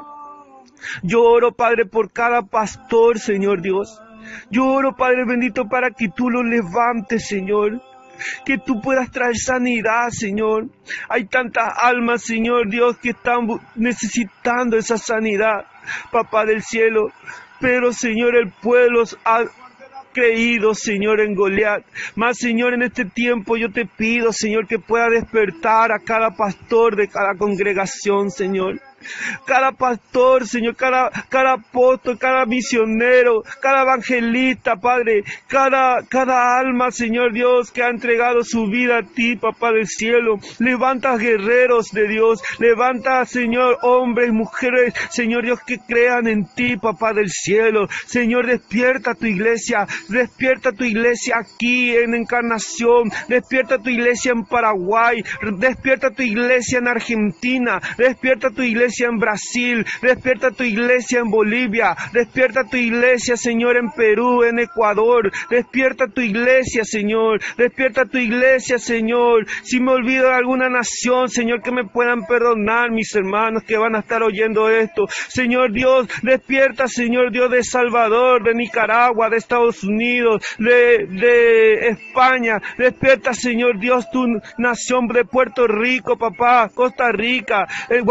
[1.03, 4.01] Yo oro, Padre, por cada pastor, Señor Dios.
[4.51, 7.81] Yo oro, Padre bendito, para que tú lo levantes, Señor
[8.45, 10.67] que tú puedas traer sanidad, Señor.
[11.09, 15.67] Hay tantas almas, Señor Dios, que están necesitando esa sanidad,
[16.11, 17.09] Papá del cielo.
[17.61, 19.45] Pero, Señor, el pueblo ha
[20.13, 21.85] creído, Señor, en Goliat.
[22.15, 26.97] Más, Señor, en este tiempo yo te pido, Señor, que pueda despertar a cada pastor
[26.97, 28.81] de cada congregación, Señor
[29.47, 37.33] cada pastor, Señor, cada, cada apóstol, cada misionero, cada evangelista, Padre, cada, cada alma, Señor
[37.33, 40.39] Dios, que ha entregado su vida a ti, Papá del cielo.
[40.59, 47.13] Levanta guerreros de Dios, levanta, Señor, hombres, mujeres, Señor Dios, que crean en ti, Papá
[47.13, 47.89] del cielo.
[48.07, 55.23] Señor, despierta tu iglesia, despierta tu iglesia aquí en Encarnación, despierta tu iglesia en Paraguay,
[55.59, 61.97] despierta tu iglesia en Argentina, despierta tu iglesia en Brasil, despierta tu iglesia en Bolivia,
[62.13, 68.79] despierta tu iglesia, Señor, en Perú, en Ecuador, despierta tu iglesia, Señor, despierta tu iglesia,
[68.79, 69.47] Señor.
[69.63, 73.95] Si me olvido de alguna nación, Señor, que me puedan perdonar mis hermanos que van
[73.95, 75.07] a estar oyendo esto.
[75.29, 82.57] Señor Dios, despierta, Señor Dios de Salvador, de Nicaragua, de Estados Unidos, de, de España.
[82.77, 84.25] Despierta, Señor Dios, tu
[84.59, 88.03] nación de Puerto Rico, papá, Costa Rica, el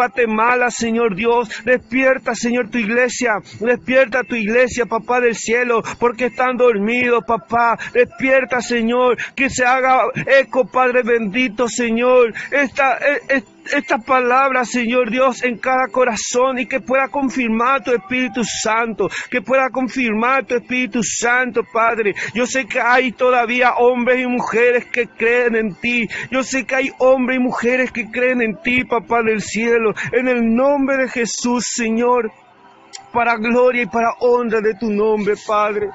[0.72, 1.49] Señor Dios.
[1.63, 3.34] Despierta, Señor, tu iglesia.
[3.59, 7.78] Despierta tu iglesia, papá del cielo, porque están dormidos, papá.
[7.93, 10.01] Despierta, Señor, que se haga
[10.39, 12.34] eco, Padre bendito, Señor.
[12.51, 13.43] Esta, e,
[13.74, 19.41] esta palabra, Señor Dios, en cada corazón y que pueda confirmar tu Espíritu Santo, que
[19.41, 22.13] pueda confirmar tu Espíritu Santo, Padre.
[22.34, 26.07] Yo sé que hay todavía hombres y mujeres que creen en ti.
[26.32, 29.93] Yo sé que hay hombres y mujeres que creen en ti, Papá del cielo.
[30.11, 32.32] En el nombre de Jesús, Señor,
[33.11, 35.89] para gloria y para honra de tu nombre, Padre.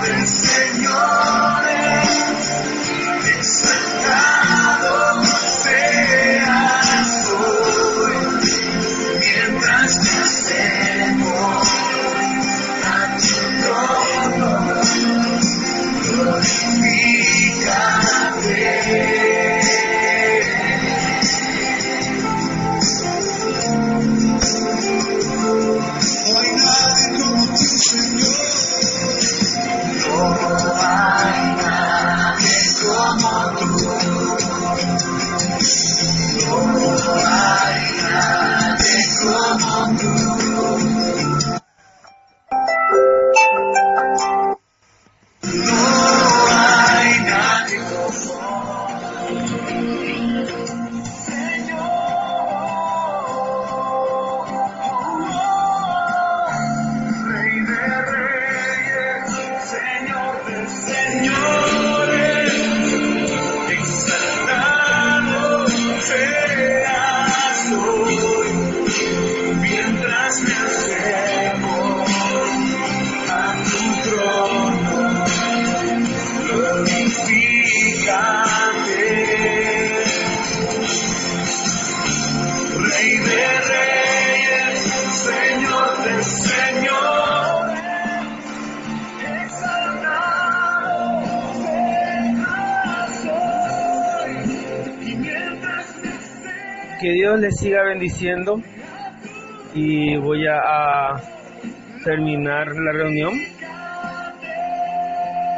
[0.00, 1.27] Señor
[97.50, 98.60] siga bendiciendo
[99.74, 101.22] y voy a, a
[102.04, 103.34] terminar la reunión.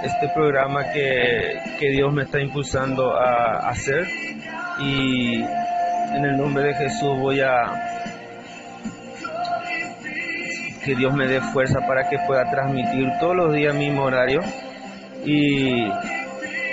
[0.02, 4.06] Este programa que, que Dios me está impulsando a hacer.
[4.78, 7.90] Y en el nombre de Jesús voy a
[10.84, 14.40] que Dios me dé fuerza para que pueda transmitir todos los días mismo horario.
[15.24, 15.84] Y,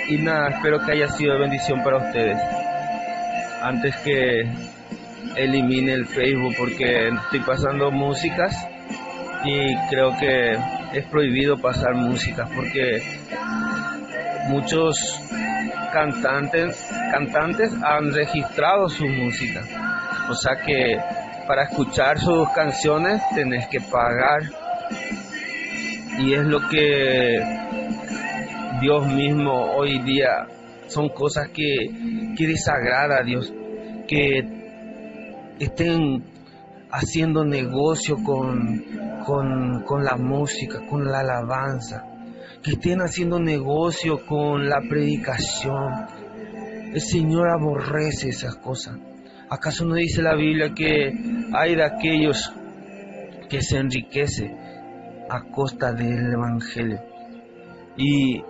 [0.08, 2.38] y nada, espero que haya sido de bendición para ustedes.
[3.62, 4.48] Antes que
[5.36, 8.54] elimine el Facebook porque estoy pasando músicas
[9.44, 10.52] y creo que
[10.92, 13.02] es prohibido pasar músicas porque
[14.48, 15.20] muchos
[15.92, 19.64] cantantes cantantes han registrado su música.
[20.28, 20.98] O sea que
[21.46, 24.42] para escuchar sus canciones tenés que pagar.
[26.18, 27.40] Y es lo que
[28.80, 30.46] Dios mismo hoy día
[30.88, 33.52] son cosas que, que desagrada a Dios
[34.06, 34.42] que
[35.58, 36.24] estén
[36.90, 38.84] haciendo negocio con,
[39.24, 42.04] con, con la música, con la alabanza,
[42.62, 46.06] que estén haciendo negocio con la predicación.
[46.92, 48.96] El Señor aborrece esas cosas.
[49.50, 51.12] ¿Acaso no dice la Biblia que
[51.54, 52.52] hay de aquellos
[53.48, 54.54] que se enriquece
[55.28, 57.00] a costa del Evangelio?
[57.96, 58.42] Y,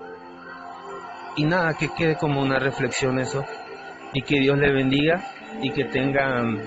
[1.37, 3.45] y nada, que quede como una reflexión eso.
[4.13, 5.23] Y que Dios le bendiga
[5.63, 6.59] y que tengan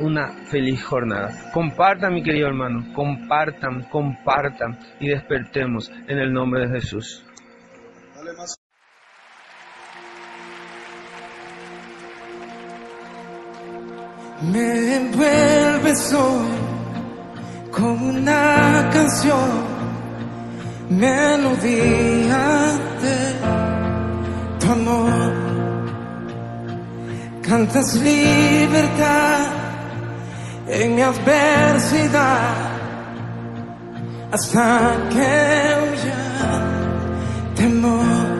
[0.00, 1.50] una feliz jornada.
[1.52, 7.24] Compartan, mi querido hermano, compartan, compartan y despertemos en el nombre de Jesús.
[14.52, 16.48] Me envuelves hoy
[17.70, 19.50] con una canción,
[20.88, 22.72] melodía
[23.02, 23.34] de
[24.58, 25.32] tu amor.
[27.42, 29.59] Cantas libertad
[30.72, 32.54] en mi adversidad
[34.32, 35.30] hasta que
[35.82, 36.24] huya
[37.56, 38.30] temor.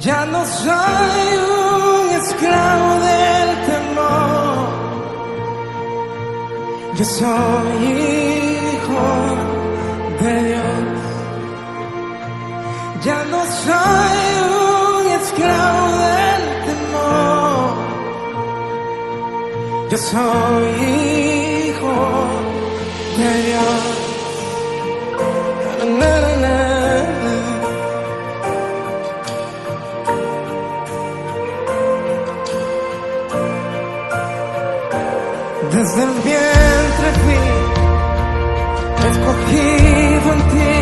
[0.00, 1.24] Ya no soy
[1.58, 4.68] un esclavo del temor,
[6.96, 7.84] yo soy
[8.70, 9.04] hijo
[10.22, 10.69] de Dios.
[19.90, 21.00] Yo soy
[35.72, 37.38] Desde el vientre fui
[39.08, 40.79] escogido en ti.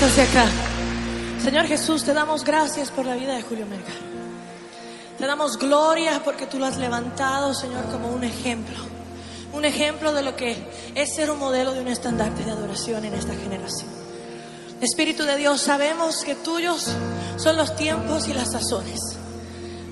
[0.00, 0.46] Hacia acá.
[1.42, 3.96] Señor Jesús, te damos gracias por la vida de Julio Melgar.
[5.18, 8.76] Te damos gloria porque tú lo has levantado, Señor, como un ejemplo.
[9.52, 10.56] Un ejemplo de lo que
[10.94, 13.90] es ser un modelo de un estandarte de adoración en esta generación.
[14.80, 16.86] Espíritu de Dios, sabemos que tuyos
[17.36, 19.00] son los tiempos y las sazones.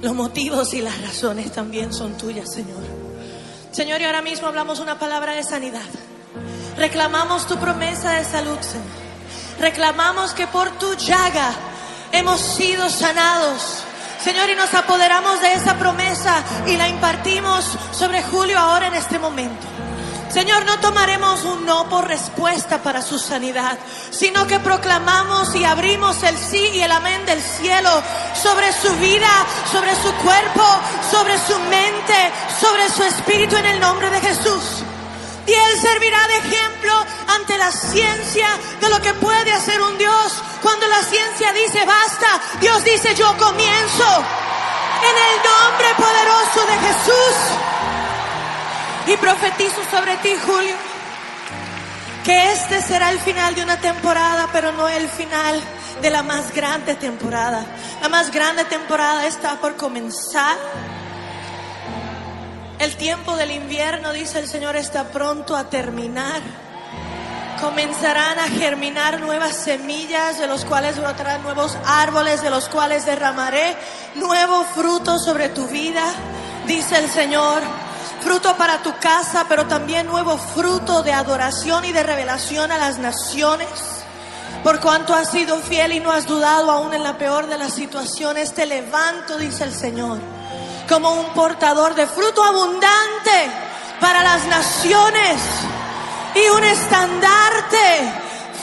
[0.03, 2.85] Los motivos y las razones también son tuyas, Señor.
[3.73, 5.91] Señor, y ahora mismo hablamos una palabra de sanidad.
[6.77, 9.06] Reclamamos tu promesa de salud, Señor.
[9.61, 11.53] Reclamamos que por tu llaga
[12.13, 13.85] hemos sido sanados.
[14.23, 19.19] Señor, y nos apoderamos de esa promesa y la impartimos sobre Julio ahora en este
[19.19, 19.67] momento.
[20.29, 23.79] Señor, no tomaremos un no por respuesta para su sanidad,
[24.11, 28.03] sino que proclamamos y abrimos el sí y el amén del cielo
[28.35, 29.31] sobre su vida,
[29.71, 30.65] sobre su cuerpo,
[31.11, 34.83] sobre su mente, sobre su espíritu en el nombre de Jesús.
[35.47, 36.93] Y Él servirá de ejemplo
[37.59, 38.49] la ciencia
[38.81, 40.43] de lo que puede hacer un Dios.
[40.63, 44.25] Cuando la ciencia dice basta, Dios dice yo comienzo.
[44.97, 47.37] En el nombre poderoso de Jesús.
[49.07, 50.75] Y profetizo sobre ti, Julio,
[52.25, 55.63] que este será el final de una temporada, pero no el final
[56.03, 57.65] de la más grande temporada.
[58.03, 60.57] La más grande temporada está por comenzar.
[62.79, 66.43] El tiempo del invierno, dice el Señor, está pronto a terminar.
[67.61, 73.75] Comenzarán a germinar nuevas semillas, de los cuales brotarán nuevos árboles, de los cuales derramaré
[74.15, 76.05] nuevo fruto sobre tu vida,
[76.67, 77.63] dice el Señor.
[78.21, 82.99] Fruto para tu casa, pero también nuevo fruto de adoración y de revelación a las
[82.99, 83.69] naciones.
[84.63, 87.73] Por cuanto has sido fiel y no has dudado aún en la peor de las
[87.73, 90.19] situaciones, te levanto, dice el Señor,
[90.89, 93.51] como un portador de fruto abundante
[94.01, 95.41] para las naciones
[96.37, 98.13] y un estandarte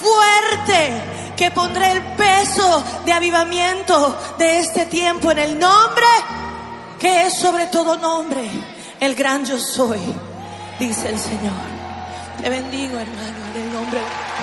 [0.01, 6.05] fuerte que pondré el peso de avivamiento de este tiempo en el nombre
[7.03, 8.49] que es sobre todo nombre,
[9.01, 9.99] el gran yo soy,
[10.79, 11.51] dice el Señor.
[12.41, 14.42] Te bendigo, hermano, en el nombre de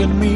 [0.00, 0.29] has hecho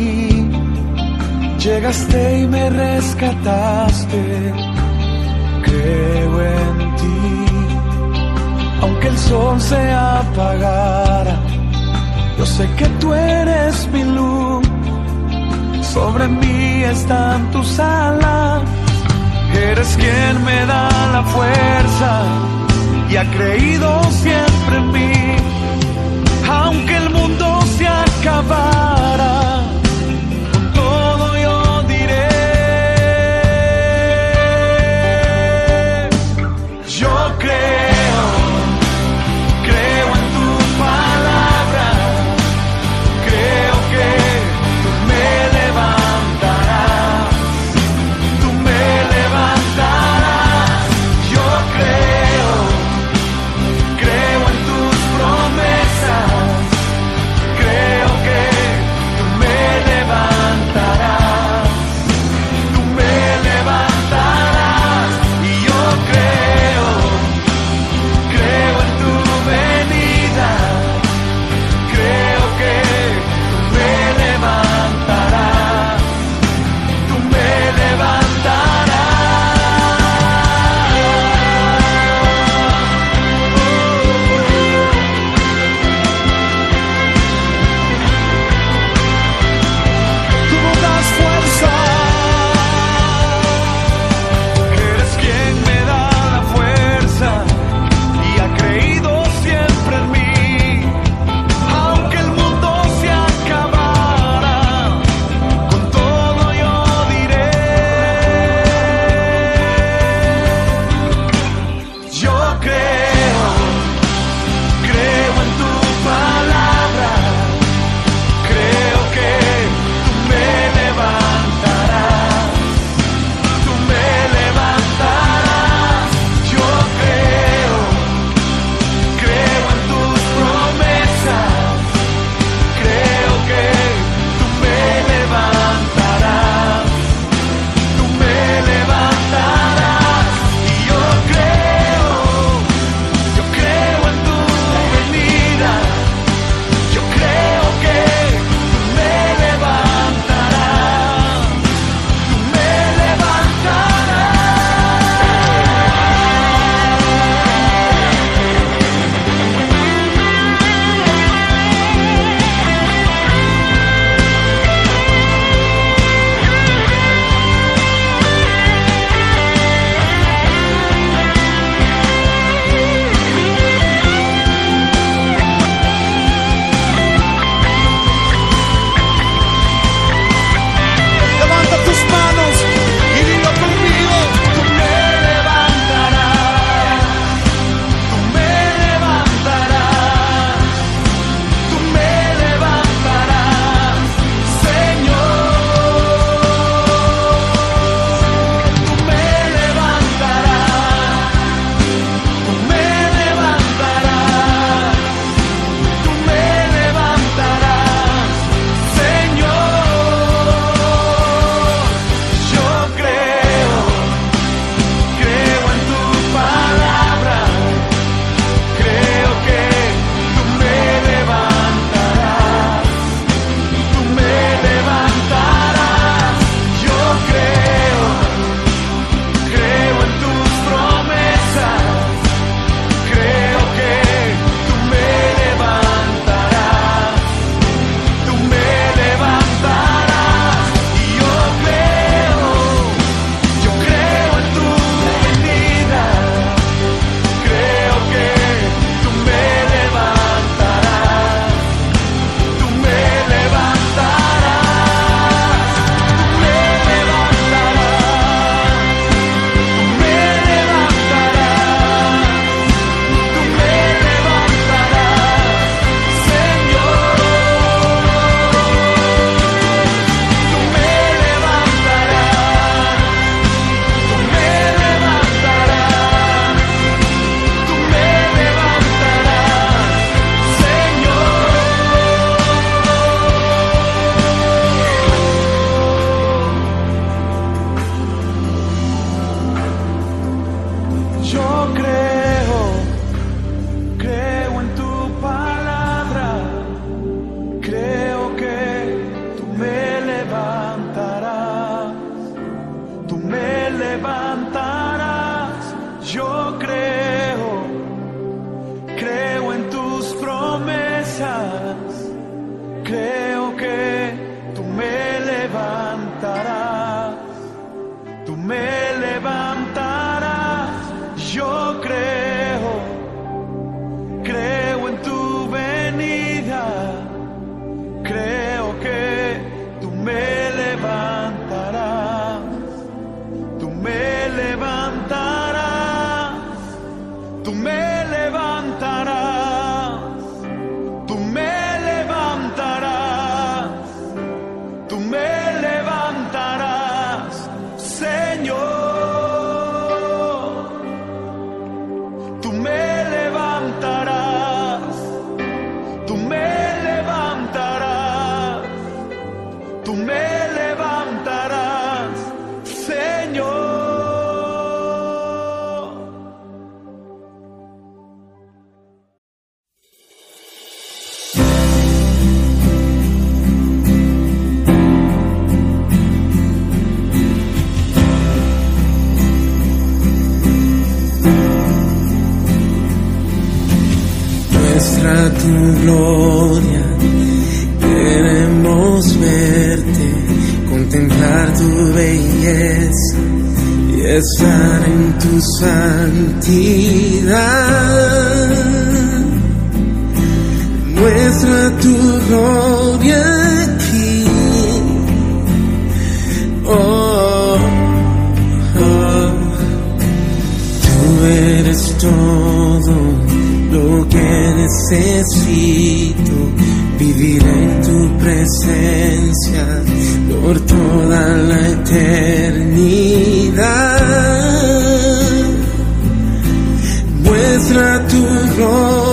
[427.55, 428.21] Muestra tu
[428.57, 429.04] gloria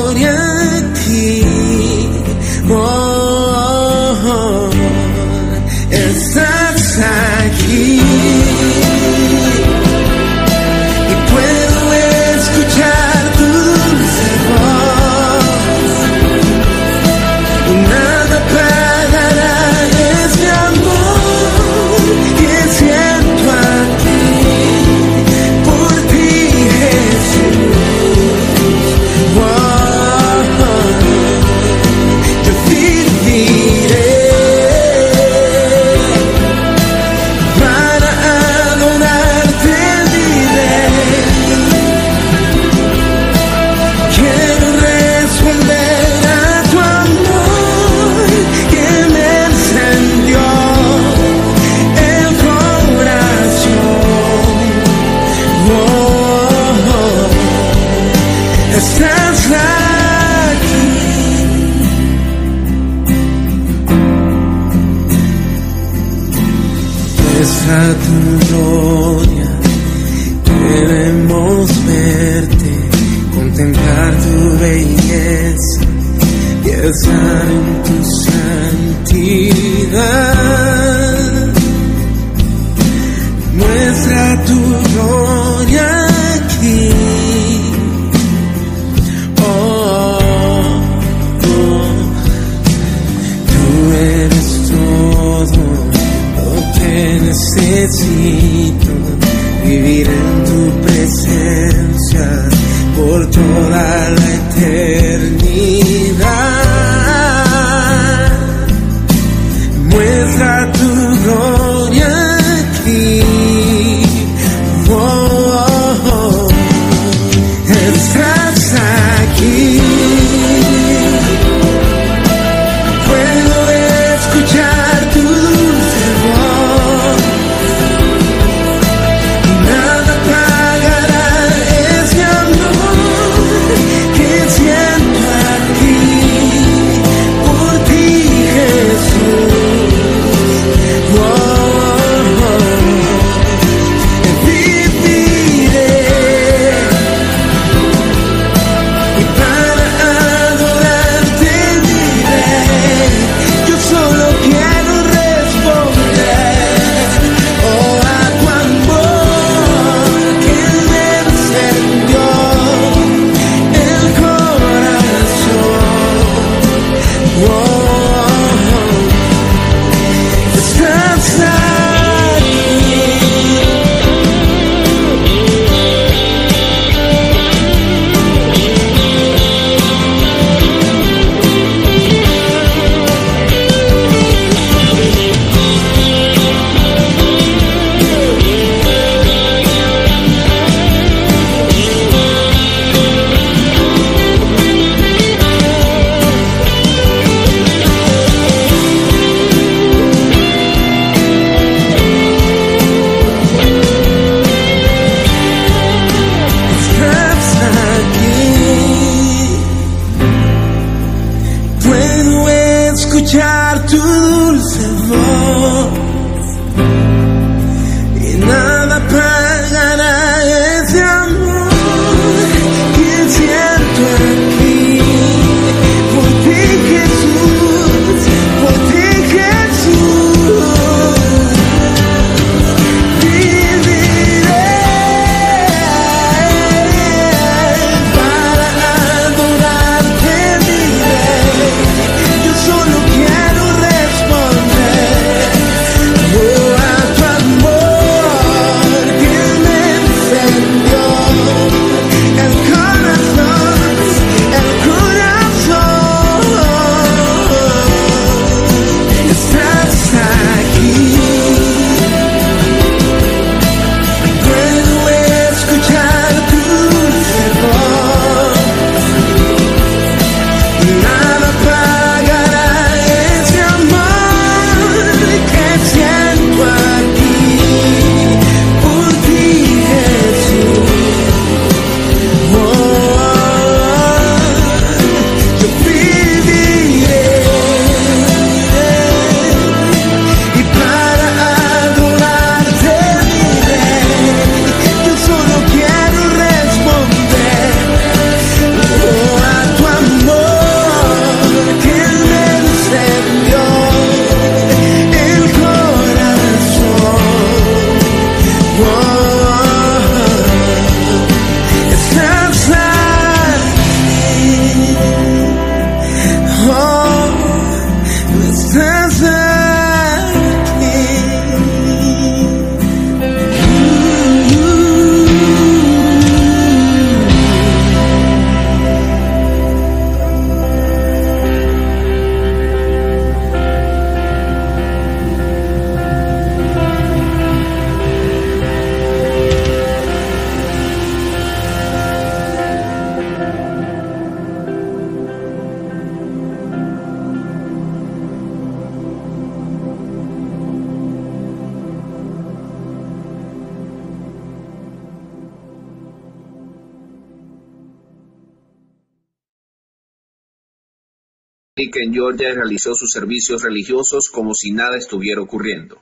[362.32, 366.02] Georgia realizó sus servicios religiosos como si nada estuviera ocurriendo.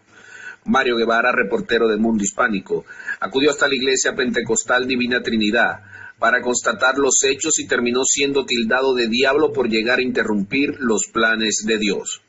[0.66, 2.86] Mario Guevara, reportero de Mundo Hispánico,
[3.20, 5.80] acudió hasta la iglesia pentecostal Divina Trinidad
[6.20, 11.06] para constatar los hechos y terminó siendo tildado de diablo por llegar a interrumpir los
[11.12, 12.22] planes de Dios.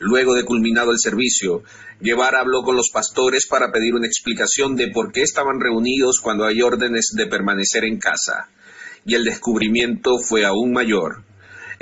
[0.00, 1.62] Luego de culminado el servicio,
[2.00, 6.44] Guevara habló con los pastores para pedir una explicación de por qué estaban reunidos cuando
[6.44, 8.48] hay órdenes de permanecer en casa.
[9.06, 11.24] Y el descubrimiento fue aún mayor.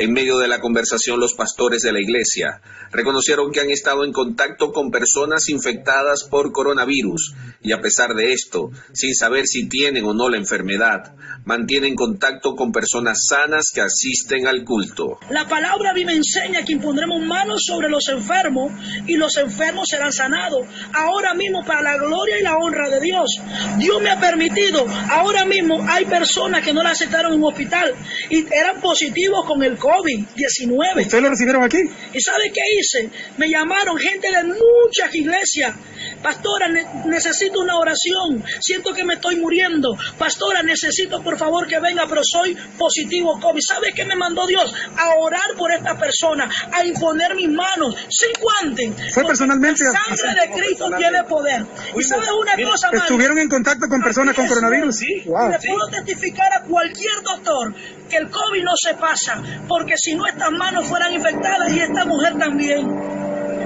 [0.01, 4.13] En medio de la conversación, los pastores de la iglesia reconocieron que han estado en
[4.13, 10.07] contacto con personas infectadas por coronavirus y a pesar de esto, sin saber si tienen
[10.07, 11.15] o no la enfermedad,
[11.45, 15.19] mantienen contacto con personas sanas que asisten al culto.
[15.29, 18.73] La palabra a mí me enseña que impondremos manos sobre los enfermos
[19.07, 20.67] y los enfermos serán sanados.
[20.95, 23.29] Ahora mismo, para la gloria y la honra de Dios,
[23.79, 24.87] Dios me ha permitido.
[25.11, 27.95] Ahora mismo hay personas que no la aceptaron en un hospital
[28.31, 31.03] y eran positivos con el COVID-19.
[31.03, 31.79] ¿Ustedes lo recibieron aquí?
[32.13, 33.11] ¿Y sabe qué hice?
[33.37, 35.75] Me llamaron gente de muchas iglesias.
[36.23, 38.43] Pastora, ne- necesito una oración.
[38.61, 39.97] Siento que me estoy muriendo.
[40.19, 43.61] Pastora, necesito por favor que venga, pero soy positivo COVID.
[43.67, 44.73] ¿Sabe qué me mandó Dios?
[44.97, 49.15] A orar por esta persona, a imponer mis manos sin guantes.
[49.15, 51.65] Fue personalmente La sangre de Cristo tiene poder.
[51.99, 53.01] ¿Y sabe una cosa, Mario?
[53.03, 54.97] ¿Estuvieron en contacto con personas con coronavirus?
[54.97, 55.23] sí.
[55.27, 55.51] Wow.
[55.51, 57.75] Le puedo testificar a cualquier doctor
[58.09, 59.41] que el COVID no se pasa,
[59.81, 62.85] porque si no estas manos fueran infectadas y esta mujer también.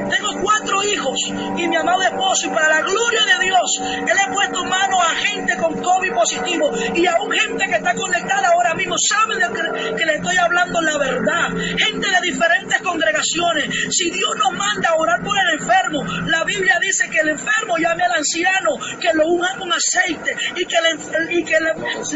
[0.08, 1.18] Tengo cuatro hijos
[1.56, 5.10] y mi amado esposo y para la gloria de Dios, Él he puesto mano a
[5.16, 10.04] gente con COVID positivo y aún gente que está conectada ahora mismo, sabe de que,
[10.06, 11.48] le estoy hablando la verdad.
[11.78, 13.74] Gente de diferentes congregaciones.
[13.90, 17.76] Si Dios nos manda a orar por el enfermo, la Biblia dice que el enfermo
[17.76, 21.58] llame al anciano, que lo unja con aceite y que,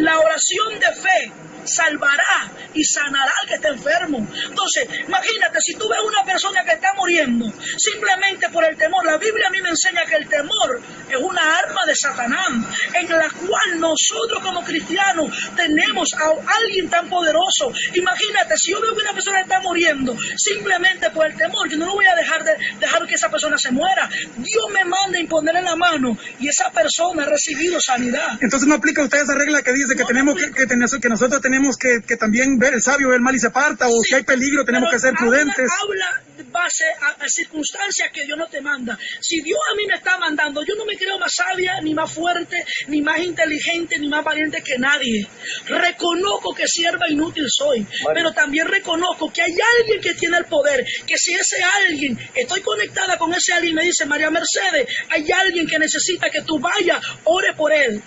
[0.02, 3.87] la oración de fe salvará y sanará al que está enfermo.
[3.88, 7.46] Entonces, imagínate, si tú ves una persona que está muriendo
[7.76, 11.58] simplemente por el temor, la Biblia a mí me enseña que el temor es una
[11.58, 12.48] arma de Satanás,
[12.94, 16.32] en la cual nosotros como cristianos tenemos a
[16.62, 17.72] alguien tan poderoso.
[17.94, 21.86] Imagínate, si yo veo que una persona está muriendo simplemente por el temor, yo no
[21.86, 24.08] lo voy a dejar de dejar que esa persona se muera.
[24.36, 28.38] Dios me manda a imponerle la mano y esa persona ha recibido sanidad.
[28.40, 31.76] Entonces no aplica usted esa regla que dice que tenemos que, que, que nosotros tenemos
[31.76, 34.64] que, que también ver el sabio, ver el mal y se o si hay peligro
[34.64, 35.70] tenemos que ser prudentes.
[35.82, 38.98] Habla, habla base a, a circunstancias que Dios no te manda.
[39.20, 42.12] Si Dios a mí me está mandando, yo no me creo más sabia, ni más
[42.12, 45.26] fuerte, ni más inteligente, ni más valiente que nadie.
[45.66, 50.84] Reconozco que sierva inútil soy, pero también reconozco que hay alguien que tiene el poder,
[51.06, 55.66] que si ese alguien, estoy conectada con ese alguien, me dice María Mercedes, hay alguien
[55.66, 58.02] que necesita que tú vayas, ore por él.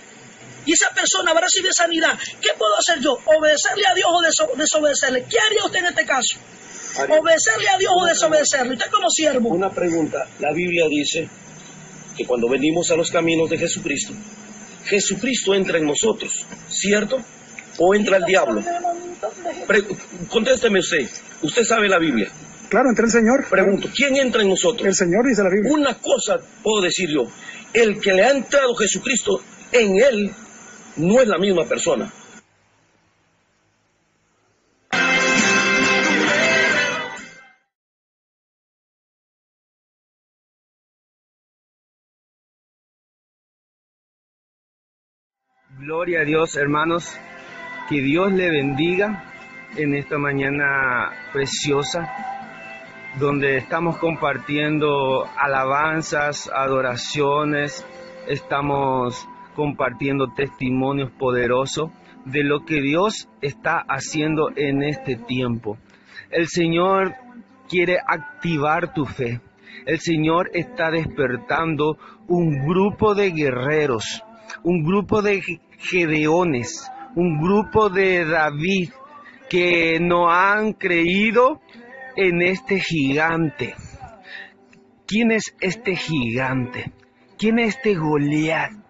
[0.66, 2.18] Y esa persona va a recibir sanidad.
[2.40, 3.12] ¿Qué puedo hacer yo?
[3.36, 5.24] ¿Obedecerle a Dios o deso- desobedecerle?
[5.28, 6.38] ¿Qué haría usted en este caso?
[7.08, 8.74] ¿Obedecerle a Dios o desobedecerle?
[8.74, 9.48] Usted como siervo.
[9.50, 10.26] Una pregunta.
[10.38, 11.28] La Biblia dice
[12.16, 14.12] que cuando venimos a los caminos de Jesucristo,
[14.84, 17.18] Jesucristo entra en nosotros, ¿cierto?
[17.78, 18.62] ¿O entra el diablo?
[19.66, 19.84] Pre-
[20.28, 21.08] contésteme usted.
[21.42, 22.28] Usted sabe la Biblia.
[22.68, 23.46] Claro, entre el Señor.
[23.48, 24.86] Pregunto, ¿quién entra en nosotros?
[24.86, 25.72] El Señor dice la Biblia.
[25.72, 27.22] Una cosa puedo decir yo.
[27.72, 30.30] El que le ha entrado Jesucristo en él
[30.96, 32.12] no es la misma persona.
[45.78, 47.18] Gloria a Dios, hermanos.
[47.88, 49.24] Que Dios le bendiga
[49.76, 52.08] en esta mañana preciosa,
[53.18, 57.84] donde estamos compartiendo alabanzas, adoraciones,
[58.28, 61.90] estamos compartiendo testimonios poderosos
[62.24, 65.78] de lo que Dios está haciendo en este tiempo.
[66.30, 67.14] El Señor
[67.68, 69.40] quiere activar tu fe.
[69.86, 71.98] El Señor está despertando
[72.28, 74.22] un grupo de guerreros,
[74.62, 75.42] un grupo de
[75.78, 78.90] Gedeones, un grupo de David
[79.48, 81.60] que no han creído
[82.16, 83.74] en este gigante.
[85.06, 86.92] ¿Quién es este gigante?
[87.36, 88.81] ¿Quién es este Goliat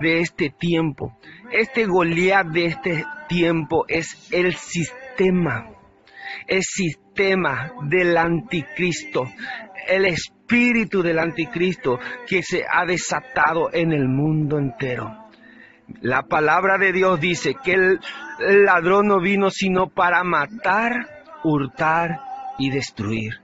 [0.00, 1.18] de este tiempo?
[1.50, 5.70] Este Goliat de este tiempo es el sistema,
[6.46, 9.24] el sistema del anticristo,
[9.88, 15.24] el espíritu del anticristo que se ha desatado en el mundo entero.
[16.00, 18.00] La palabra de Dios dice que el
[18.64, 20.92] ladrón no vino sino para matar,
[21.44, 22.20] hurtar
[22.58, 23.34] y destruir.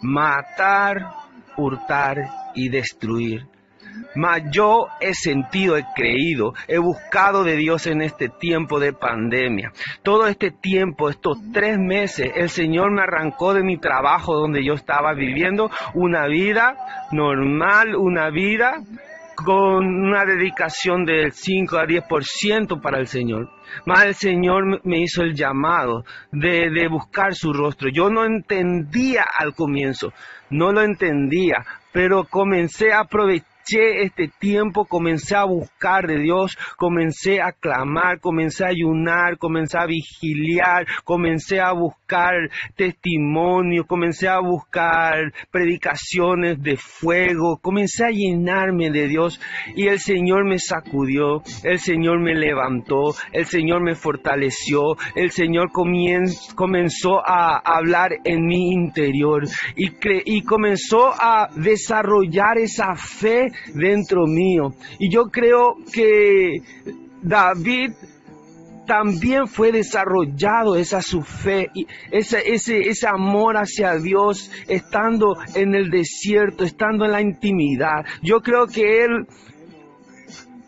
[0.00, 1.06] Matar,
[1.56, 2.18] hurtar
[2.54, 3.46] y destruir.
[4.14, 9.72] Mas yo he sentido, he creído, he buscado de Dios en este tiempo de pandemia.
[10.02, 14.74] Todo este tiempo, estos tres meses, el Señor me arrancó de mi trabajo donde yo
[14.74, 16.76] estaba viviendo una vida
[17.12, 18.82] normal, una vida
[19.34, 23.50] con una dedicación del 5 a 10% para el Señor.
[23.86, 27.88] Más el Señor me hizo el llamado de, de buscar su rostro.
[27.92, 30.12] Yo no entendía al comienzo,
[30.50, 37.40] no lo entendía, pero comencé a aprovechar este tiempo, comencé a buscar de Dios, comencé
[37.40, 42.34] a clamar, comencé a ayunar, comencé a vigiliar, comencé a buscar
[42.76, 49.40] testimonios, comencé a buscar predicaciones de fuego, comencé a llenarme de Dios
[49.74, 55.70] y el Señor me sacudió, el Señor me levantó, el Señor me fortaleció, el Señor
[55.72, 59.44] comenzó a hablar en mi interior
[59.76, 59.90] y,
[60.24, 64.74] y comenzó a desarrollar esa fe dentro mío.
[64.98, 66.62] Y yo creo que
[67.22, 67.92] David
[68.86, 75.74] también fue desarrollado esa su fe y ese, ese, ese amor hacia Dios estando en
[75.74, 78.04] el desierto, estando en la intimidad.
[78.22, 79.26] Yo creo que él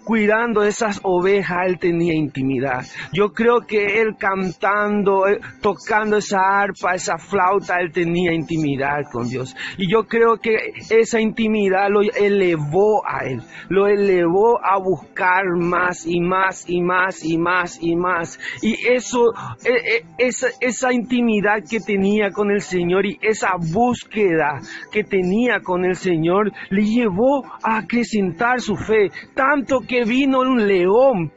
[0.04, 2.84] cuidando esas ovejas, él tenía intimidad.
[3.12, 9.28] Yo creo que él cantando, eh, tocando esa arpa, esa flauta, él tenía intimidad con
[9.28, 9.54] Dios.
[9.78, 10.56] Y yo creo que
[10.90, 17.24] esa intimidad lo elevó a él, lo elevó a buscar más y más y más
[17.24, 18.38] y más y más.
[18.62, 19.32] Y eso,
[19.64, 24.60] eh, eh, esa, esa intimidad que tenía con el Señor y esa búsqueda
[24.92, 30.66] que tenía con el Señor le llevó a acrecentar su fe, tanto que vino un
[30.66, 31.32] león.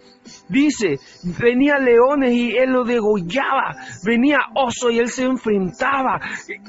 [0.50, 1.00] Dice,
[1.40, 6.20] venía leones y él lo degollaba, venía oso y él se enfrentaba.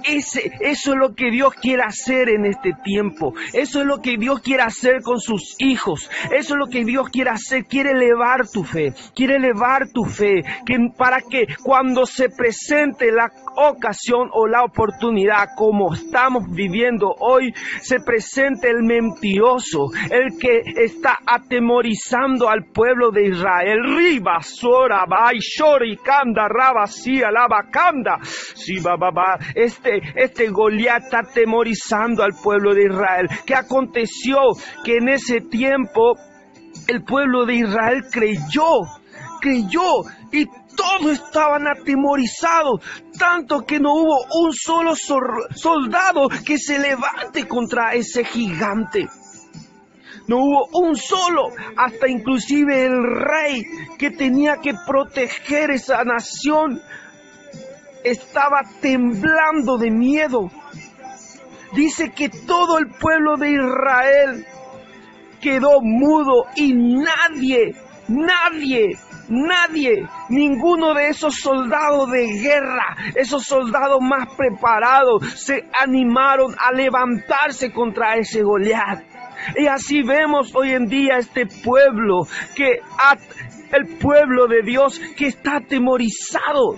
[0.05, 3.35] Ese, eso es lo que Dios quiere hacer en este tiempo.
[3.53, 6.11] Eso es lo que Dios quiere hacer con sus hijos.
[6.33, 7.65] Eso es lo que Dios quiere hacer.
[7.65, 8.93] Quiere elevar tu fe.
[9.15, 10.43] Quiere elevar tu fe.
[10.67, 17.53] Que, para que cuando se presente la ocasión o la oportunidad como estamos viviendo hoy,
[17.81, 23.48] se presente el mentiroso, el que está atemorizando al pueblo de Israel.
[23.57, 28.19] Riba, Sora, Bai, Shori, Kanda, Raba, Sia, Lava, Kanda.
[28.23, 29.39] Sí, ba, ba, ba.
[29.55, 33.29] Este, este Goliat está atemorizando al pueblo de Israel.
[33.47, 34.39] ¿Qué aconteció?
[34.85, 36.15] Que en ese tiempo
[36.87, 38.83] el pueblo de Israel creyó,
[39.41, 40.03] creyó
[40.33, 42.81] y todos estaban atemorizados,
[43.19, 49.09] tanto que no hubo un solo soldado que se levante contra ese gigante.
[50.29, 53.65] No hubo un solo, hasta inclusive el rey
[53.99, 56.83] que tenía que proteger esa nación
[58.05, 60.51] estaba temblando de miedo.
[61.73, 64.47] Dice que todo el pueblo de Israel
[65.41, 67.75] quedó mudo y nadie,
[68.09, 68.99] nadie,
[69.29, 77.73] nadie, ninguno de esos soldados de guerra, esos soldados más preparados, se animaron a levantarse
[77.73, 79.18] contra ese Goliat.
[79.57, 82.81] Y así vemos hoy en día este pueblo, que
[83.73, 86.77] el pueblo de Dios que está atemorizado.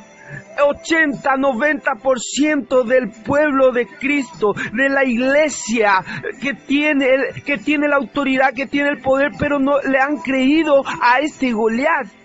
[0.64, 6.04] 80, 90% del pueblo de Cristo, de la iglesia
[6.40, 7.08] que tiene,
[7.44, 11.52] que tiene la autoridad, que tiene el poder, pero no le han creído a este
[11.52, 12.19] Goliat.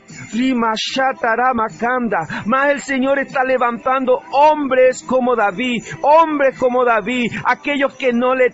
[2.46, 8.48] Más el Señor está levantando hombres como David, hombres como David, aquellos que no le,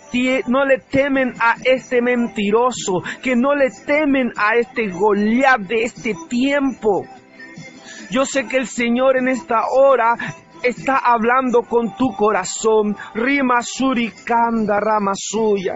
[0.47, 6.15] no le temen a este mentiroso, que no le temen a este Goliat de este
[6.29, 7.05] tiempo.
[8.09, 10.15] Yo sé que el Señor en esta hora
[10.63, 12.95] está hablando con tu corazón.
[13.13, 15.75] Rima surikanda rama suya.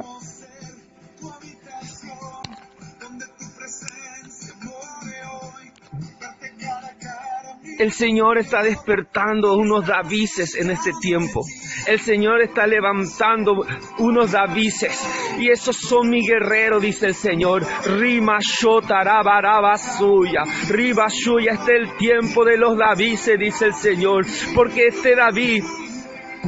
[7.78, 11.42] El Señor está despertando unos Davises en este tiempo.
[11.88, 13.66] El Señor está levantando
[14.00, 15.06] unos Davises.
[15.40, 17.64] Y esos son mi guerrero, dice el Señor.
[17.98, 20.44] Rima suya.
[20.70, 21.54] Riba suya.
[21.54, 24.26] Este es el tiempo de los Davises, dice el Señor.
[24.56, 25.64] Porque este David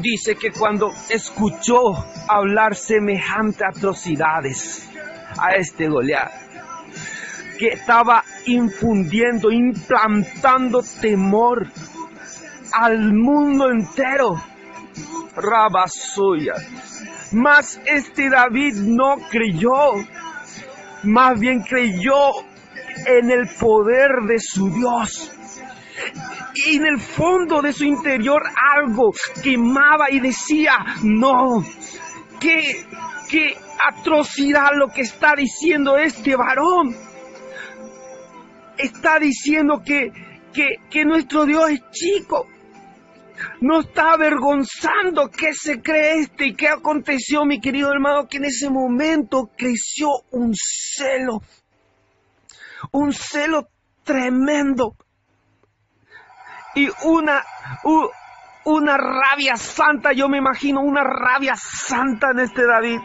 [0.01, 1.81] dice que cuando escuchó
[2.29, 4.89] hablar semejante atrocidades
[5.37, 6.47] a este Goliat,
[7.57, 11.67] que estaba infundiendo, implantando temor
[12.71, 14.41] al mundo entero.
[15.35, 16.53] Rabasuya.
[17.34, 19.93] Mas este David no creyó,
[21.03, 22.31] más bien creyó
[23.05, 25.31] en el poder de su Dios.
[26.55, 28.41] Y en el fondo de su interior
[28.75, 29.11] algo
[29.43, 30.73] quemaba y decía,
[31.03, 31.63] no,
[32.39, 32.85] qué,
[33.29, 33.57] qué
[33.88, 37.06] atrocidad lo que está diciendo este varón
[38.77, 40.11] está diciendo que,
[40.89, 42.47] que, nuestro Dios es chico.
[43.61, 48.45] No está avergonzando qué se cree este y qué aconteció, mi querido hermano, que en
[48.45, 51.41] ese momento creció un celo,
[52.91, 53.67] un celo
[54.03, 54.95] tremendo
[56.73, 57.43] y una,
[58.65, 62.99] una rabia santa, yo me imagino una rabia santa en este David.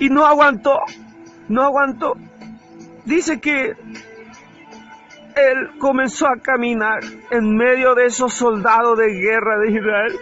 [0.00, 0.74] Y no aguantó,
[1.48, 2.14] no aguantó
[3.06, 3.74] dice que
[5.36, 7.00] él comenzó a caminar
[7.30, 10.18] en medio de esos soldados de guerra de Israel.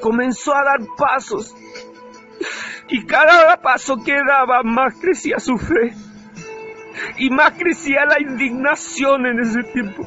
[0.00, 1.54] Comenzó a dar pasos.
[2.88, 5.94] Y cada paso que daba más crecía su fe.
[7.18, 10.06] Y más crecía la indignación en ese tiempo.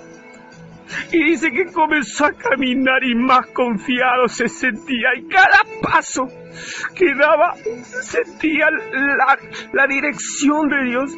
[1.12, 5.10] Y dice que comenzó a caminar y más confiado se sentía.
[5.18, 6.28] Y cada paso
[6.94, 7.56] que daba
[8.02, 9.38] sentía la,
[9.72, 11.18] la dirección de Dios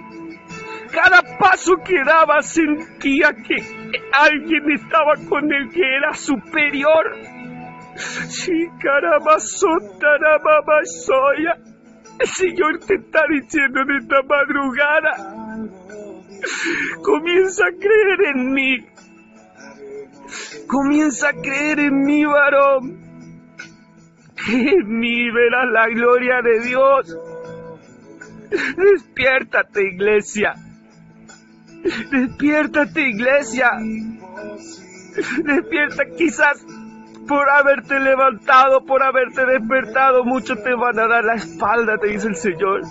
[0.91, 3.55] cada paso que daba sentía que
[4.13, 7.17] alguien estaba con él que era superior.
[12.19, 15.13] El Señor te está diciendo en esta madrugada,
[17.03, 18.87] comienza a creer en mí.
[20.67, 23.09] Comienza a creer en mí, varón.
[24.47, 27.17] En mí verás la gloria de Dios.
[28.77, 30.53] Despiértate, iglesia.
[31.84, 33.72] Despiértate, iglesia.
[35.43, 36.65] Despierta, quizás
[37.27, 42.27] por haberte levantado, por haberte despertado, muchos te van a dar la espalda, te dice
[42.27, 42.81] el Señor.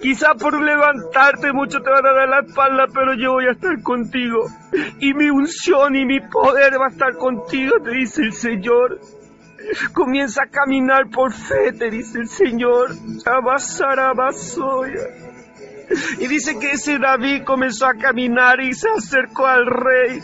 [0.00, 3.82] Quizá por levantarte muchos te van a dar la espalda, pero yo voy a estar
[3.82, 4.46] contigo.
[5.00, 9.00] Y mi unción y mi poder va a estar contigo, te dice el Señor.
[9.92, 12.90] Comienza a caminar por fe, te dice el Señor.
[13.26, 15.00] Abasarabasoya.
[16.18, 20.20] Y dice que ese David comenzó a caminar y se acercó al rey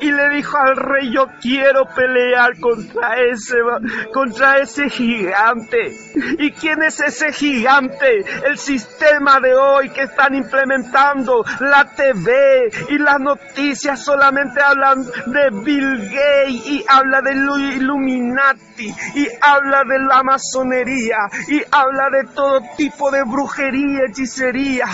[0.00, 3.56] y le dijo al rey, yo quiero pelear contra ese,
[4.12, 5.92] contra ese gigante.
[6.38, 8.24] ¿Y quién es ese gigante?
[8.44, 15.50] El sistema de hoy que están implementando, la TV y las noticias solamente hablan de
[15.64, 21.18] Bill Gates y habla de Illuminati y habla de la masonería
[21.48, 24.86] y habla de todo tipo de brujería, hechicería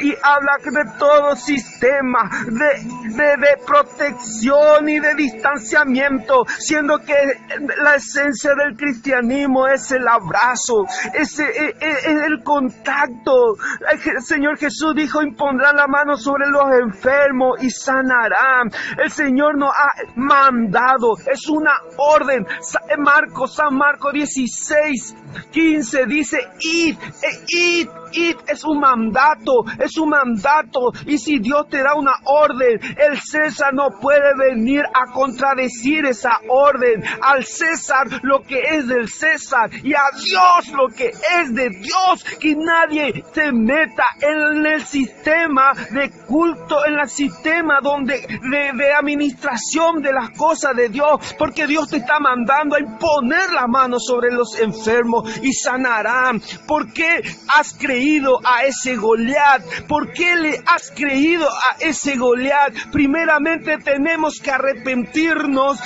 [0.00, 7.14] y habla de todo sistema de, de, de protección protección y de distanciamiento, siendo que
[7.82, 10.84] la esencia del cristianismo es el abrazo,
[11.14, 13.56] es, e, e, el contacto.
[13.90, 18.70] El Señor Jesús dijo, impondrá la mano sobre los enfermos y sanarán.
[18.98, 22.46] El Señor nos ha mandado, es una orden.
[22.98, 25.16] Marcos, San Marcos 16,
[25.52, 26.96] 15 dice, id,
[27.48, 30.92] id id es un mandato, es un mandato.
[31.06, 36.38] Y si Dios te da una orden, el César no puede venir a contradecir esa
[36.48, 37.02] orden.
[37.22, 42.24] Al César lo que es del César y a Dios lo que es de Dios.
[42.38, 48.20] Que nadie se meta en el sistema de culto, en el sistema donde
[48.50, 53.66] de, administración de las cosas de Dios, porque Dios te está mandando a imponer la
[53.66, 56.42] mano sobre los enfermos y sanarán.
[56.66, 57.22] ¿Por qué
[57.56, 59.86] has creído a ese Goliat?
[59.88, 62.74] ¿Por qué le has creído a ese Goliat?
[62.92, 65.78] Primeramente tenemos que arrepentirnos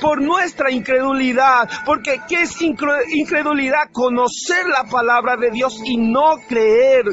[0.00, 3.90] por nuestra incredulidad, porque ¿qué es incredulidad?
[3.92, 7.04] Conocer la palabra de Dios y no creer.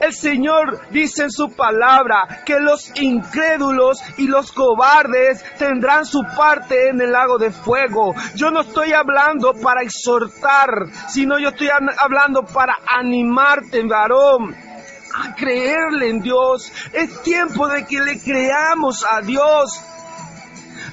[0.00, 6.88] El Señor dice en su palabra que los incrédulos y los cobardes tendrán su parte
[6.88, 8.14] en el lago de fuego.
[8.34, 10.70] Yo no estoy hablando para exhortar,
[11.08, 14.69] sino yo estoy hablando para animarte, varón
[15.14, 16.72] a creerle en Dios.
[16.92, 19.80] Es tiempo de que le creamos a Dios.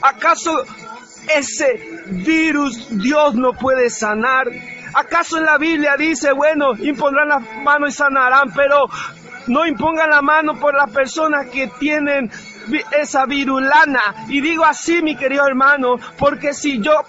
[0.01, 0.63] ¿Acaso
[1.35, 4.47] ese virus Dios no puede sanar?
[4.93, 8.85] ¿Acaso en la Biblia dice, bueno, impondrán la mano y sanarán, pero
[9.47, 12.31] no impongan la mano por las personas que tienen
[12.97, 14.25] esa virulana?
[14.27, 17.03] Y digo así, mi querido hermano, porque si yo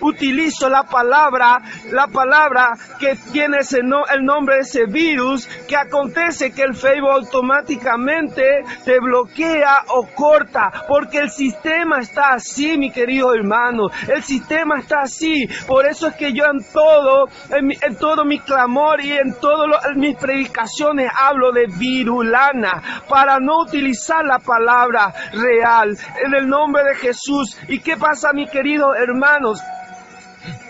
[0.00, 1.60] utilizo la palabra,
[1.90, 7.10] la palabra que tiene ese el nombre de ese virus, que acontece que el Facebook
[7.10, 14.78] automáticamente te bloquea o corta, porque el sistema está así, mi querido hermano, el sistema
[14.78, 19.34] está así, por eso es que yo en todo, en, todo mi clamor y en
[19.40, 26.82] todas mis predicaciones hablo de virulana, para no utilizar la palabra real, en el nombre
[26.84, 27.58] de Jesús.
[27.68, 29.60] ¿Y qué pasa, mi querido hermanos?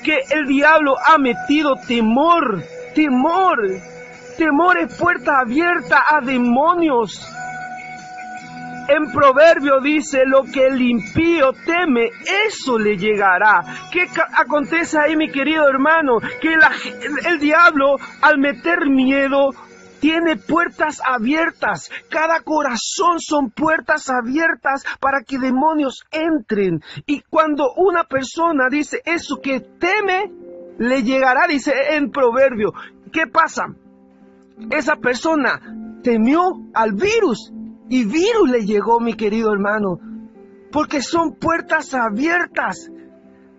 [0.03, 2.63] Que el diablo ha metido temor,
[2.95, 3.59] temor.
[4.37, 7.21] Temor es puerta abierta a demonios.
[8.87, 12.11] En proverbio dice, lo que el impío teme,
[12.47, 13.63] eso le llegará.
[13.91, 14.07] ¿Qué
[14.37, 16.19] acontece ahí, mi querido hermano?
[16.41, 16.61] Que el,
[17.27, 19.51] el diablo, al meter miedo,
[20.05, 21.91] tiene puertas abiertas.
[22.11, 26.83] Cada corazón son puertas abiertas para que demonios entren.
[27.07, 30.31] Y cuando una persona dice eso que teme,
[30.77, 32.75] le llegará, dice en proverbio.
[33.11, 33.65] ¿Qué pasa?
[34.69, 35.59] Esa persona
[36.03, 37.51] temió al virus
[37.89, 40.01] y virus le llegó, mi querido hermano,
[40.71, 42.91] porque son puertas abiertas.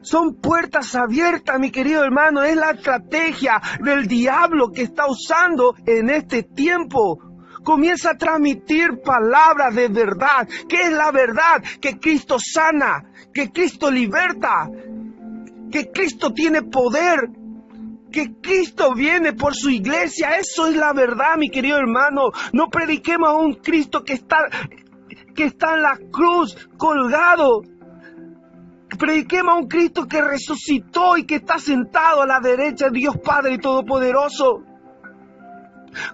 [0.06, 2.44] Son puertas abiertas, mi querido hermano.
[2.44, 7.20] Es la estrategia del diablo que está usando en este tiempo.
[7.64, 10.48] Comienza a transmitir palabras de verdad.
[10.70, 11.64] ¿Qué es la verdad?
[11.82, 13.04] Que Cristo sana,
[13.34, 14.70] que Cristo liberta,
[15.72, 17.28] que Cristo tiene poder,
[18.12, 20.38] que Cristo viene por su iglesia.
[20.38, 22.30] Eso es la verdad, mi querido hermano.
[22.54, 24.38] No prediquemos a un Cristo que está,
[25.34, 27.64] que está en la cruz colgado
[28.98, 33.18] Prediquemos a un Cristo que resucitó y que está sentado a la derecha de Dios
[33.24, 34.64] Padre Todopoderoso.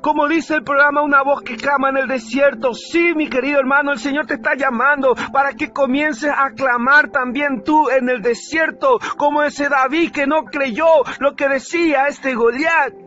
[0.02, 2.74] Como dice el programa Una voz que clama en el desierto.
[2.74, 7.64] Sí, mi querido hermano, el Señor te está llamando para que comiences a clamar también
[7.64, 10.86] tú en el desierto, como ese David que no creyó
[11.20, 13.01] lo que decía este Goliat.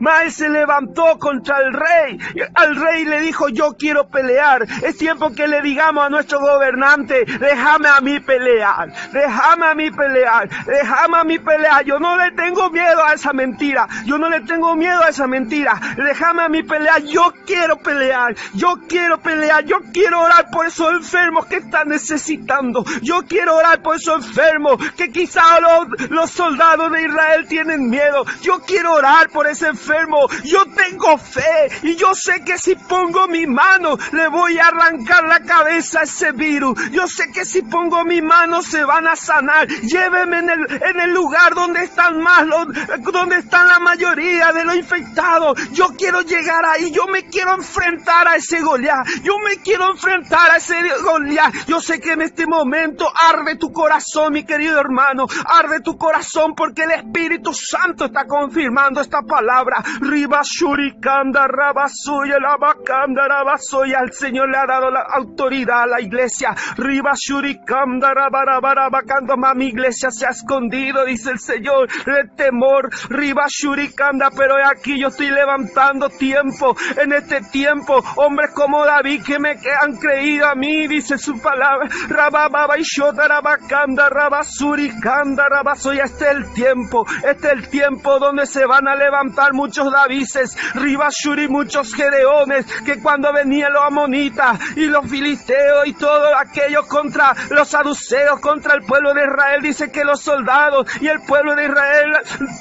[0.00, 2.18] Mas se levantó contra el rey.
[2.54, 4.66] Al rey le dijo, yo quiero pelear.
[4.82, 8.92] Es tiempo que le digamos a nuestro gobernante, déjame a mí pelear.
[9.12, 10.48] Déjame a mí pelear.
[10.66, 11.84] Déjame a mí pelear.
[11.84, 13.88] Yo no le tengo miedo a esa mentira.
[14.04, 15.80] Yo no le tengo miedo a esa mentira.
[15.96, 17.02] Déjame a mí pelear.
[17.02, 18.34] Yo quiero pelear.
[18.54, 19.64] Yo quiero pelear.
[19.64, 22.84] Yo quiero orar por esos enfermos que están necesitando.
[23.02, 28.24] Yo quiero orar por esos enfermos que quizá los, los soldados de Israel tienen miedo.
[28.42, 30.28] Yo quiero orar por ese enfermo.
[30.44, 35.24] Yo tengo fe y yo sé que si pongo mi mano le voy a arrancar
[35.24, 36.90] la cabeza a ese virus.
[36.90, 39.66] Yo sé que si pongo mi mano se van a sanar.
[39.68, 42.66] Lléveme en el, en el lugar donde están más los,
[43.12, 45.58] donde están la mayoría de los infectados.
[45.72, 46.90] Yo quiero llegar ahí.
[46.90, 49.06] Yo me quiero enfrentar a ese Goliat.
[49.22, 51.52] Yo me quiero enfrentar a ese Goliat.
[51.66, 55.26] Yo sé que en este momento arde tu corazón, mi querido hermano.
[55.46, 59.82] Arde tu corazón porque el Espíritu Santo está confirmando esta palabra palabra.
[60.00, 64.00] Riba Shurikanda Rabasuya, la Bacanda Rabasoya.
[64.02, 66.54] El Señor le ha dado la autoridad a la iglesia.
[66.76, 69.36] Riba Shurikanda Rabarabacando.
[69.54, 72.90] Mi iglesia se ha escondido, dice el Señor, el temor.
[73.08, 76.76] Riba Shurikanda, pero aquí yo estoy levantando tiempo.
[76.96, 79.50] En este tiempo, hombres como David que me
[79.80, 81.88] han creído a mí, dice su palabra.
[82.08, 86.04] Rabababa y Shotarabacanda Rabasurikanda Rabasoya.
[86.04, 90.56] Este es el tiempo, este es el tiempo donde se van a levantar muchos Davises,
[90.74, 97.34] Ribashuri, muchos Gedeones, que cuando venían los amonitas y los filisteos y todo aquello contra
[97.50, 101.64] los saduceos, contra el pueblo de Israel, dice que los soldados y el pueblo de
[101.66, 102.12] Israel,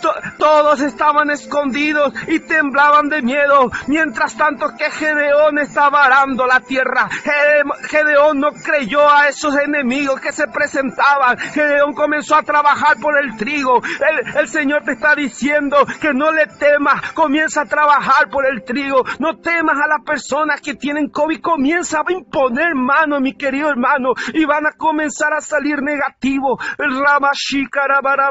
[0.02, 6.60] to- todos estaban escondidos y temblaban de miedo, mientras tanto que Gedeón estaba arando la
[6.60, 7.08] tierra.
[7.24, 11.38] Gede- Gedeón no creyó a esos enemigos que se presentaban.
[11.38, 13.82] Gedeón comenzó a trabajar por el trigo.
[13.84, 16.75] El, el Señor te está diciendo que no le temas,
[17.14, 19.04] comienza a trabajar por el trigo.
[19.20, 24.14] No temas a las personas que tienen COVID, comienza a imponer mano, mi querido hermano,
[24.34, 26.60] y van a comenzar a salir negativos.
[26.78, 26.96] El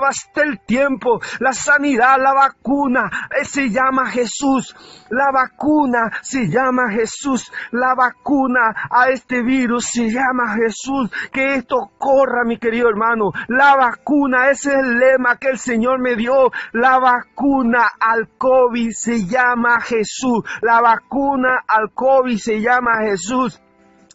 [0.07, 4.75] hasta el tiempo, la sanidad, la vacuna, eh, se llama Jesús.
[5.11, 7.53] La vacuna se llama Jesús.
[7.71, 11.11] La vacuna a este virus se llama Jesús.
[11.33, 13.31] Que esto corra, mi querido hermano.
[13.49, 16.51] La vacuna, ese es el lema que el Señor me dio.
[16.73, 20.45] La vacuna al COVID se llama Jesús.
[20.61, 23.61] La vacuna al COVID se llama Jesús.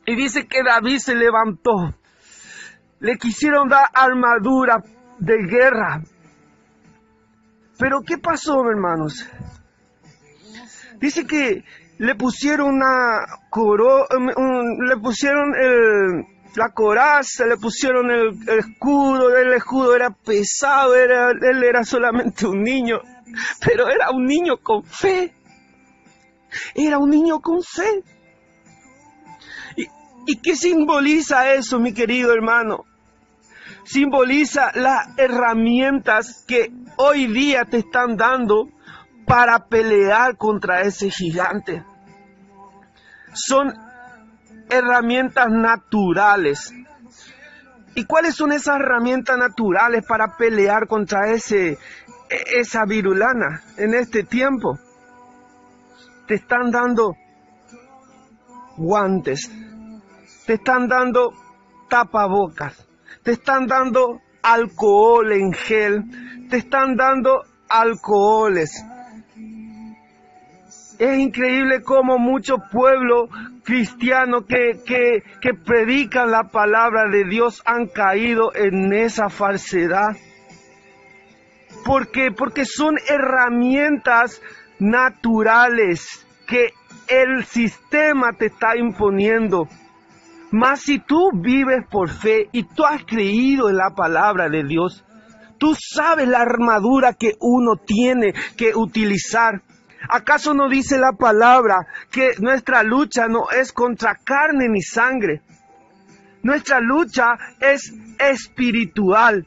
[0.05, 1.95] Y dice que David se levantó.
[2.99, 4.83] Le quisieron dar armadura
[5.19, 6.01] de guerra.
[7.79, 9.25] Pero ¿qué pasó, hermanos?
[10.99, 11.63] Dice que
[11.97, 13.19] le pusieron una
[13.49, 15.53] coro, um, un- le pusieron
[16.55, 18.29] la coraza, le pusieron el,
[18.59, 22.99] escudo, el escudo era pesado, él era solamente un niño,
[23.65, 25.33] pero era un niño con fe.
[26.73, 28.03] Era un niño con fe.
[30.25, 32.85] ¿Y, qué simboliza eso, mi querido hermano?
[33.83, 38.69] Simboliza las herramientas que hoy día te están dando
[39.25, 41.83] para pelear contra ese gigante.
[43.33, 43.73] Son
[44.69, 46.73] herramientas naturales.
[47.95, 51.77] ¿Y cuáles son esas herramientas naturales para pelear contra ese,
[52.29, 54.77] esa virulana en este tiempo?
[56.27, 57.15] Te están dando
[58.77, 59.51] guantes,
[60.45, 61.33] te están dando
[61.89, 62.87] tapabocas,
[63.23, 66.03] te están dando alcohol en gel,
[66.49, 68.83] te están dando alcoholes.
[70.99, 73.29] Es increíble cómo muchos pueblos
[73.63, 80.15] cristianos que, que, que predican la palabra de Dios han caído en esa falsedad.
[81.85, 82.31] ¿Por qué?
[82.31, 84.41] Porque son herramientas
[84.79, 86.73] naturales que
[87.07, 89.67] el sistema te está imponiendo.
[90.51, 95.05] Mas si tú vives por fe y tú has creído en la palabra de Dios,
[95.59, 99.61] tú sabes la armadura que uno tiene que utilizar.
[100.09, 105.41] ¿Acaso no dice la palabra que nuestra lucha no es contra carne ni sangre?
[106.41, 109.45] Nuestra lucha es espiritual.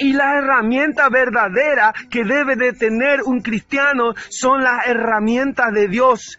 [0.00, 6.38] Y la herramienta verdadera que debe de tener un cristiano son las herramientas de Dios.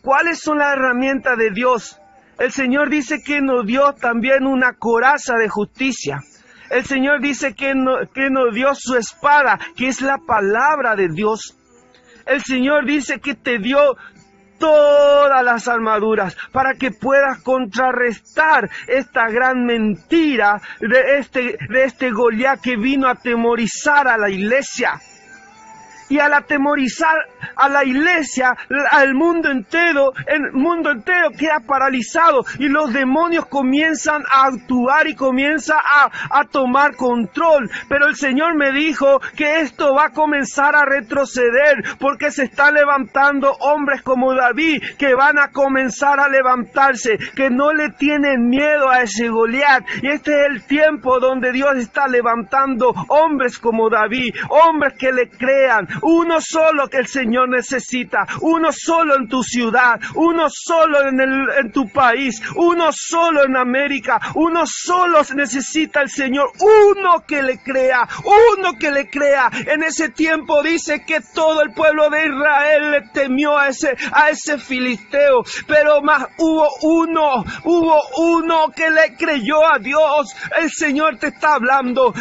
[0.00, 2.00] ¿Cuáles son las herramientas de Dios?
[2.38, 6.20] El Señor dice que nos dio también una coraza de justicia.
[6.70, 7.74] El Señor dice que,
[8.14, 11.58] que nos dio su espada, que es la palabra de Dios.
[12.26, 13.96] El Señor dice que te dio
[14.58, 22.60] todas las armaduras para que puedas contrarrestar esta gran mentira de este, de este Goliat
[22.60, 25.00] que vino a atemorizar a la iglesia.
[26.08, 27.16] Y al atemorizar
[27.56, 28.56] a la iglesia,
[28.90, 35.14] al mundo entero, el mundo entero queda paralizado y los demonios comienzan a actuar y
[35.14, 37.68] comienza a, a tomar control.
[37.88, 42.74] Pero el Señor me dijo que esto va a comenzar a retroceder porque se están
[42.74, 48.88] levantando hombres como David que van a comenzar a levantarse, que no le tienen miedo
[48.88, 49.84] a ese Goliat.
[50.02, 55.28] Y este es el tiempo donde Dios está levantando hombres como David, hombres que le
[55.28, 61.20] crean, uno solo que el Señor necesita, uno solo en tu ciudad, uno solo en,
[61.20, 67.42] el, en tu país, uno solo en América, uno solo necesita el Señor, uno que
[67.42, 69.50] le crea, uno que le crea.
[69.66, 74.30] En ese tiempo dice que todo el pueblo de Israel le temió a ese, a
[74.30, 80.34] ese filisteo, pero más hubo uno, hubo uno que le creyó a Dios.
[80.58, 82.12] El Señor te está hablando.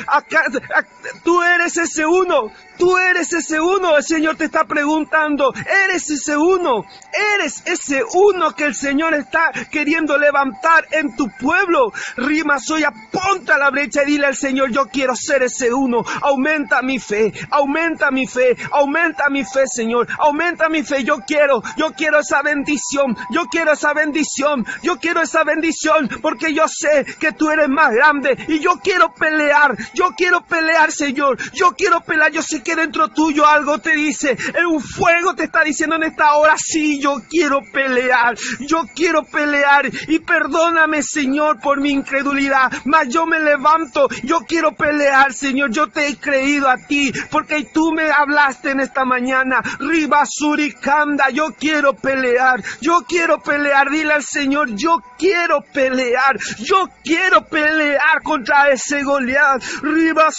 [1.23, 2.51] Tú eres ese uno.
[2.77, 5.51] Tú eres ese uno, el Señor te está preguntando,
[5.85, 6.85] eres ese uno,
[7.33, 11.91] eres ese uno que el Señor está queriendo levantar en tu pueblo.
[12.17, 16.03] Rima, soy aponta a la brecha y dile al Señor, yo quiero ser ese uno.
[16.21, 21.03] Aumenta mi fe, aumenta mi fe, aumenta mi fe, Señor, aumenta mi fe.
[21.03, 26.53] Yo quiero, yo quiero esa bendición, yo quiero esa bendición, yo quiero esa bendición porque
[26.53, 31.37] yo sé que tú eres más grande y yo quiero pelear, yo quiero pelear, Señor,
[31.53, 34.37] yo quiero pelear, yo sé que dentro tuyo algo te dice,
[34.67, 39.85] un fuego te está diciendo en esta hora, sí, yo quiero pelear, yo quiero pelear.
[40.07, 45.87] Y perdóname Señor por mi incredulidad, mas yo me levanto, yo quiero pelear Señor, yo
[45.87, 51.53] te he creído a ti porque tú me hablaste en esta mañana, Riba Suricanda, yo
[51.59, 58.69] quiero pelear, yo quiero pelear, dile al Señor, yo quiero pelear, yo quiero pelear contra
[58.69, 60.29] ese Goliat, Riba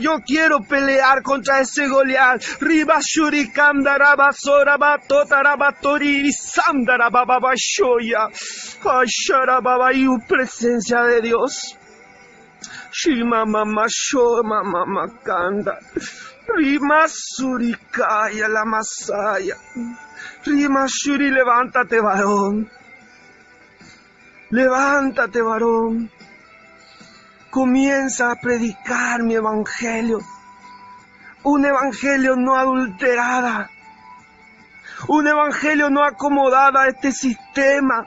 [0.00, 8.28] yo quiero pelear contra ese Goliat, Riba Suricanda, Rabasora, Batota, Rabatori, Sandara, Bababashoya,
[8.84, 11.76] Asharababa, y presencia de Dios.
[12.92, 15.78] Shima mama sho mama makanda.
[16.46, 17.06] Rima
[18.48, 19.56] la masaya.
[20.44, 22.68] Rima shuri, levántate varón.
[24.50, 26.10] Levántate varón.
[27.52, 30.20] Comienza a predicar mi evangelio.
[31.44, 33.68] Un evangelio no adulterada.
[35.08, 38.06] Un evangelio no acomodada a este sistema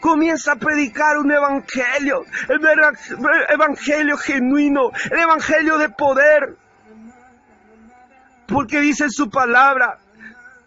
[0.00, 2.60] comienza a predicar un evangelio, el
[3.50, 6.56] evangelio genuino, el evangelio de poder.
[8.46, 9.98] Porque dice su palabra,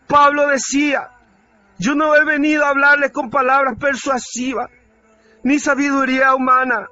[0.06, 1.10] Pablo decía,
[1.80, 4.70] yo no he venido a hablarles con palabras persuasivas,
[5.42, 6.88] ni sabiduría humana,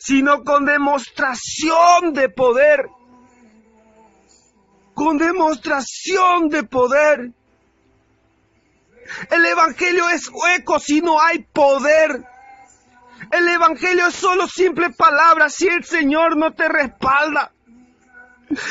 [0.00, 2.88] sino con demostración de poder.
[4.94, 7.32] Con demostración de poder.
[9.30, 12.24] El Evangelio es hueco si no hay poder.
[13.30, 17.52] El Evangelio es solo simple palabra si el Señor no te respalda.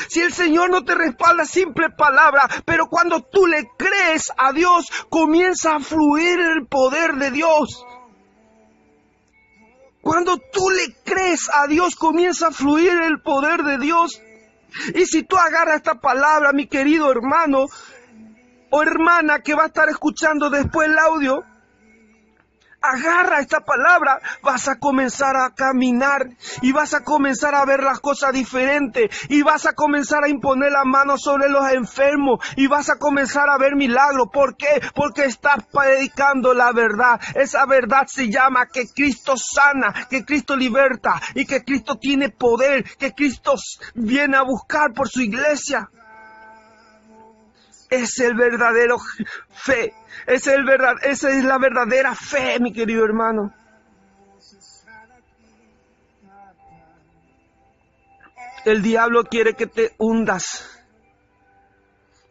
[0.09, 4.87] Si el Señor no te respalda, simple palabra, pero cuando tú le crees a Dios,
[5.09, 7.85] comienza a fluir el poder de Dios.
[10.09, 14.19] Cuando tú le crees a Dios, comienza a fluir el poder de Dios.
[14.95, 17.67] Y si tú agarras esta palabra, mi querido hermano,
[18.71, 21.43] o hermana que va a estar escuchando después el audio,
[22.81, 26.29] agarra esta palabra, vas a comenzar a caminar
[26.61, 30.71] y vas a comenzar a ver las cosas diferentes y vas a comenzar a imponer
[30.71, 34.27] la mano sobre los enfermos y vas a comenzar a ver milagros.
[34.31, 34.81] ¿Por qué?
[34.95, 37.19] Porque estás predicando la verdad.
[37.35, 42.83] Esa verdad se llama que Cristo sana, que Cristo liberta y que Cristo tiene poder,
[42.97, 43.55] que Cristo
[43.95, 45.89] viene a buscar por su iglesia
[47.89, 48.97] es el verdadero
[49.49, 49.93] fe.
[50.27, 53.53] Es el verdad, esa es la verdadera fe, mi querido hermano.
[58.65, 60.79] El diablo quiere que te hundas.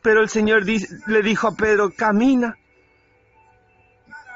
[0.02, 2.56] Pero el Señor le dijo a Pedro, camina.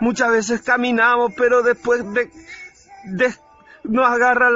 [0.01, 2.29] Muchas veces caminamos, pero después de,
[3.85, 4.51] nos agarra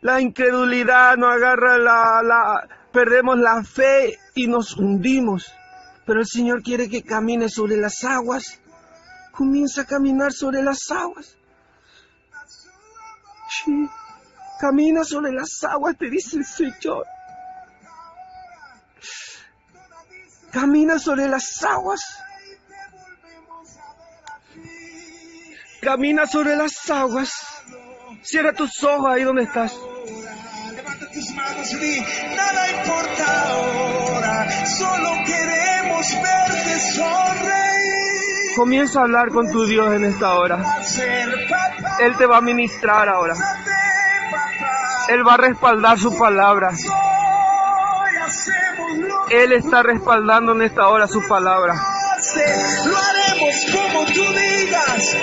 [0.00, 5.52] la, incredulidad, nos agarra la, perdemos la fe y nos hundimos.
[6.06, 8.60] Pero el Señor quiere que camine sobre las aguas.
[9.32, 11.36] Comienza a caminar sobre las aguas.
[14.60, 17.04] Camina sobre las aguas, te dice el Señor.
[20.52, 22.00] Camina sobre las aguas.
[25.82, 27.30] Camina sobre las aguas.
[28.22, 29.72] Cierra tus ojos ahí donde estás.
[31.16, 32.00] Levanta tus manos y di,
[32.36, 38.56] nada importa ahora, solo queremos verte sonreír.
[38.56, 40.62] Comienza a hablar con tu Dios en esta hora.
[42.00, 43.34] Él te va a ministrar ahora.
[45.08, 46.72] Él va a respaldar su palabra.
[49.30, 51.74] Él está respaldando en esta hora su palabra.
[52.84, 55.16] Lo haremos como tú digas,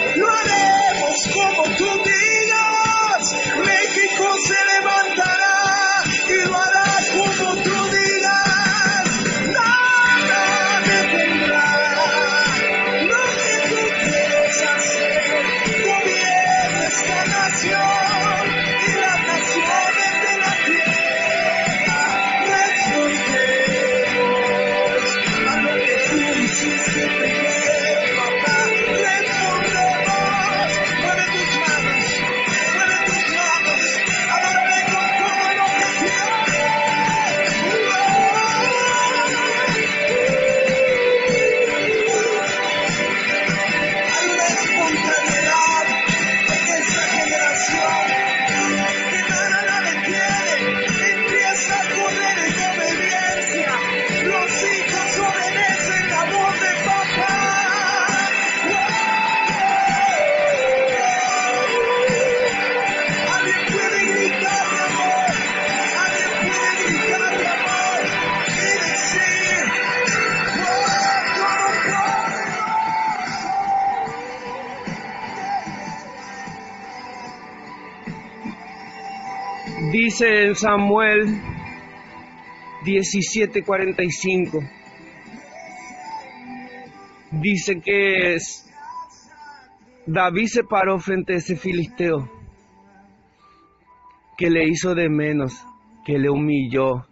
[80.14, 81.42] dice en Samuel
[82.86, 84.60] 17:45,
[87.32, 88.72] dice que es,
[90.06, 92.30] David se paró frente a ese filisteo,
[94.38, 95.60] que le hizo de menos,
[96.06, 97.08] que le humilló,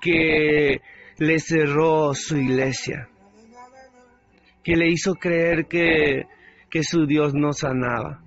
[0.00, 0.80] que
[1.18, 3.10] le cerró su iglesia,
[4.62, 6.22] que le hizo creer que,
[6.70, 8.23] que su Dios no sanaba,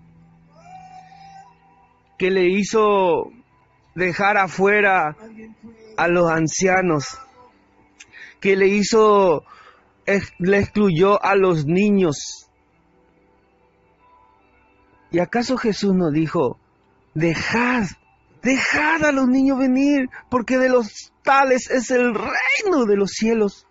[2.18, 3.32] que le hizo
[3.96, 5.16] dejar afuera
[5.98, 7.06] a los ancianos,
[8.40, 9.44] que le hizo,
[10.40, 12.50] le excluyó a los niños.
[15.12, 16.60] ¿Y acaso Jesús no dijo,
[17.14, 17.86] dejad,
[18.42, 23.66] dejad a los niños venir, porque de los tales es el reino de los cielos?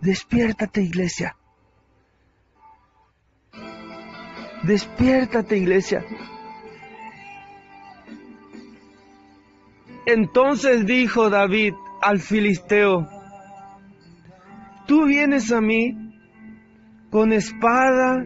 [0.00, 1.37] Despiértate, iglesia.
[4.64, 6.04] Despiértate, iglesia.
[10.06, 13.06] Entonces dijo David al filisteo,
[14.86, 15.94] tú vienes a mí
[17.10, 18.24] con espada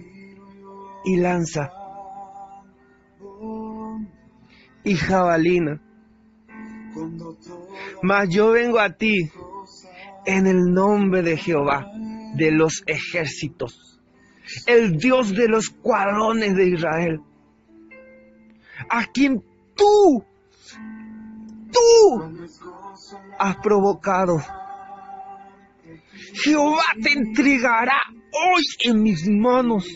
[1.05, 1.73] y lanza
[4.85, 5.81] y jabalina,
[8.03, 9.31] mas yo vengo a ti
[10.27, 11.87] en el nombre de Jehová
[12.35, 13.92] de los ejércitos,
[14.67, 17.21] el Dios de los cuadrones de Israel,
[18.89, 19.43] a quien
[19.75, 20.25] tú
[21.73, 22.49] tú
[23.39, 24.39] has provocado.
[26.35, 29.87] Jehová te entregará hoy en mis manos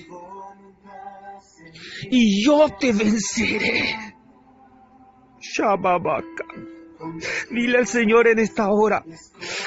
[2.10, 4.14] y yo te venceré.
[5.40, 6.44] Shababaka.
[7.50, 9.04] Dile al Señor en esta hora,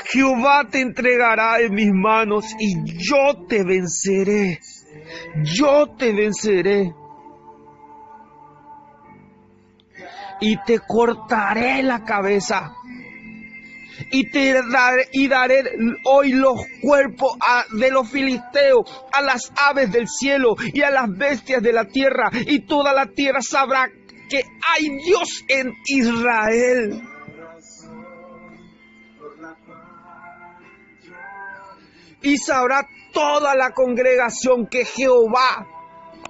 [0.06, 4.60] Jehová te entregará en mis manos y yo te venceré.
[5.44, 6.94] Yo te venceré.
[10.42, 12.74] y te cortaré la cabeza
[14.12, 15.64] y te daré, y daré
[16.06, 17.38] hoy los cuerpos
[17.78, 22.32] de los filisteos, a las aves del cielo y a las bestias de la tierra,
[22.48, 23.90] y toda la tierra sabrá
[24.30, 27.02] que hay Dios en Israel.
[32.22, 35.68] Y sabrá toda la congregación que Jehová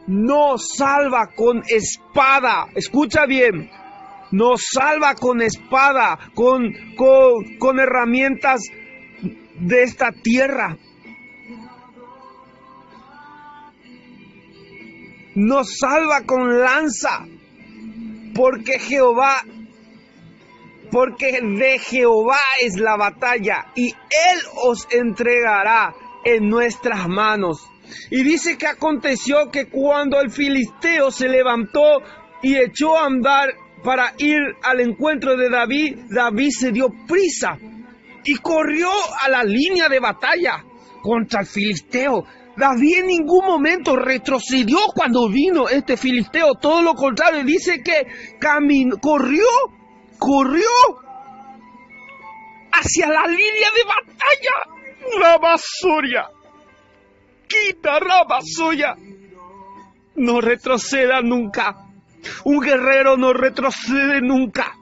[0.08, 2.68] no salva con espada.
[2.76, 3.70] Escucha bien,
[4.32, 8.62] nos salva con espada, con, con, con herramientas
[9.60, 10.78] de esta tierra.
[15.36, 17.26] Nos salva con lanza,
[18.36, 19.42] porque Jehová,
[20.92, 25.94] porque de Jehová es la batalla y Él os entregará
[26.24, 27.68] en nuestras manos.
[28.12, 32.02] Y dice que aconteció que cuando el filisteo se levantó
[32.42, 33.50] y echó a andar
[33.84, 37.58] para ir al encuentro de David, David se dio prisa
[38.24, 38.90] y corrió
[39.22, 40.64] a la línea de batalla
[41.02, 42.26] contra el filisteo.
[42.58, 48.06] David en ningún momento retrocedió cuando vino este filisteo, todo lo contrario, dice que
[49.00, 49.46] corrió,
[50.20, 50.70] corrió
[52.72, 54.80] hacia la línea de batalla.
[55.20, 56.30] Rabasoria,
[57.48, 58.96] quita Rabasoya,
[60.16, 61.88] no retroceda nunca.
[62.44, 64.76] Un guerrero no retrocede nunca.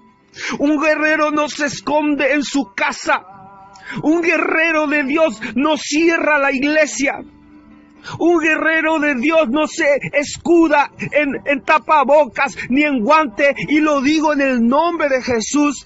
[0.60, 3.24] Un guerrero no se esconde en su casa.
[4.04, 7.20] Un guerrero de Dios no cierra la iglesia.
[8.20, 13.56] Un guerrero de Dios no se escuda en, tapabocas ni en guante.
[13.70, 15.86] Y lo digo en el nombre de Jesús.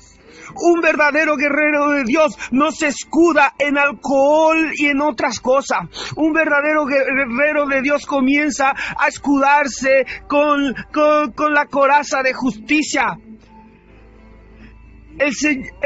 [0.54, 5.88] Un verdadero guerrero de Dios no se escuda en alcohol y en otras cosas.
[6.18, 13.18] Un verdadero guerrero de Dios comienza a escudarse con, con, la coraza de justicia.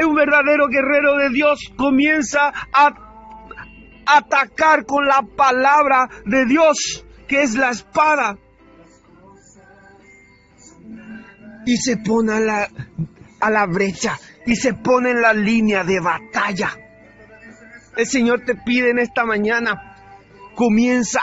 [0.04, 3.05] Un verdadero guerrero de Dios comienza a
[4.06, 8.38] atacar con la palabra de Dios, que es la espada.
[11.66, 12.68] Y se pone a la,
[13.40, 16.70] a la brecha y se pone en la línea de batalla.
[17.96, 19.96] El Señor te pide en esta mañana,
[20.54, 21.20] comienza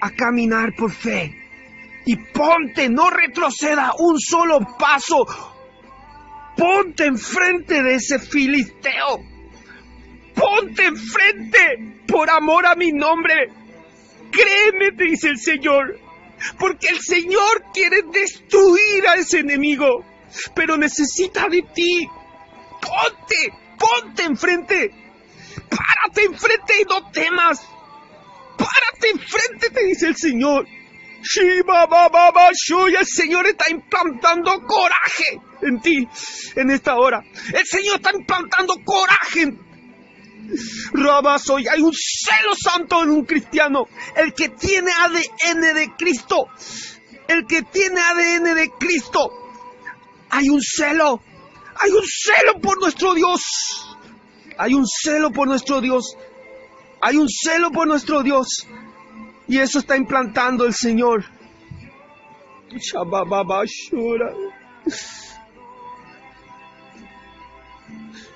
[0.00, 1.42] a caminar por fe
[2.04, 5.24] y ponte, no retroceda un solo paso,
[6.56, 9.20] ponte enfrente de ese filisteo,
[10.34, 13.34] ponte enfrente por amor a mi nombre.
[14.30, 15.98] Créeme, te dice el Señor,
[16.58, 20.04] porque el Señor quiere destruir a ese enemigo
[20.54, 22.08] pero necesita de ti.
[22.80, 24.90] Ponte, ponte enfrente.
[25.68, 27.60] Párate enfrente y no temas.
[28.56, 30.66] Párate enfrente, te dice el Señor.
[31.22, 31.86] Shiva
[32.98, 36.08] el Señor está implantando coraje en ti
[36.56, 37.22] en esta hora.
[37.54, 39.56] El Señor está implantando coraje.
[40.92, 43.86] Rabasoy, hay un celo santo en un cristiano.
[44.16, 46.46] El que tiene ADN de Cristo.
[47.28, 49.30] El que tiene ADN de Cristo.
[50.30, 51.20] Hay un celo.
[51.80, 53.40] Hay un celo por nuestro Dios.
[54.58, 56.16] Hay un celo por nuestro Dios.
[57.00, 58.66] Hay un celo por nuestro Dios.
[59.48, 61.24] Y eso está implantando el Señor.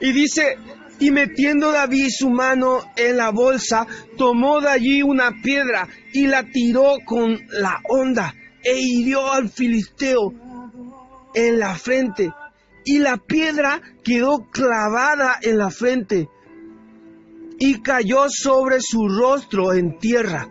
[0.01, 0.59] Y dice,
[0.99, 3.87] y metiendo David su mano en la bolsa,
[4.17, 10.33] tomó de allí una piedra y la tiró con la onda e hirió al filisteo
[11.35, 12.33] en la frente.
[12.85, 16.29] Y la piedra quedó clavada en la frente
[17.59, 20.49] y cayó sobre su rostro en tierra.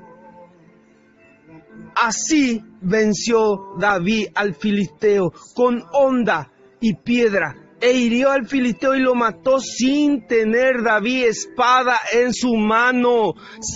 [1.95, 6.51] Así venció David al filisteo con onda
[6.81, 12.55] y piedra e hirió al filisteo y lo mató sin tener David espada en su
[12.55, 13.35] mano.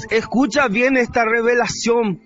[0.10, 2.20] Escucha bien esta revelación.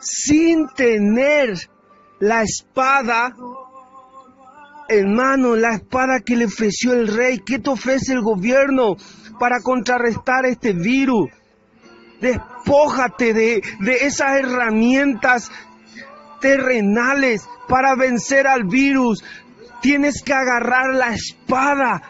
[0.00, 1.54] Sin tener
[2.18, 3.32] la espada
[4.88, 7.38] en mano, la espada que le ofreció el rey.
[7.38, 8.96] ¿Qué te ofrece el gobierno
[9.38, 11.30] para contrarrestar este virus?
[12.20, 15.52] Despójate de, de esas herramientas
[16.40, 19.22] terrenales para vencer al virus.
[19.84, 22.00] Tienes que agarrar la espada,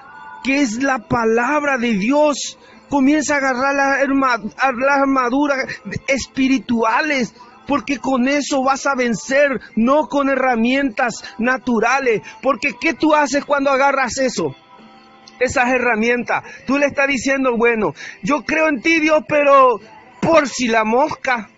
[0.45, 2.57] que es la palabra de Dios.
[2.89, 5.59] Comienza a agarrar las armaduras
[6.07, 7.35] espirituales,
[7.67, 12.23] porque con eso vas a vencer, no con herramientas naturales.
[12.41, 14.55] Porque ¿qué tú haces cuando agarras eso?
[15.41, 16.45] Esas herramientas.
[16.69, 17.93] Tú le estás diciendo, bueno,
[18.23, 19.81] yo creo en ti Dios, pero
[20.21, 21.51] por si la mosca,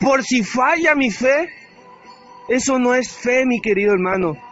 [0.00, 1.50] por si falla mi fe,
[2.48, 4.48] eso no es fe, mi querido hermano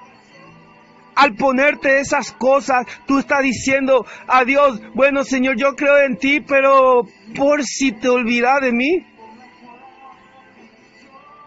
[1.19, 6.41] al ponerte esas cosas, tú estás diciendo a Dios, bueno Señor, yo creo en ti,
[6.41, 7.03] pero
[7.35, 9.05] por si te olvidas de mí,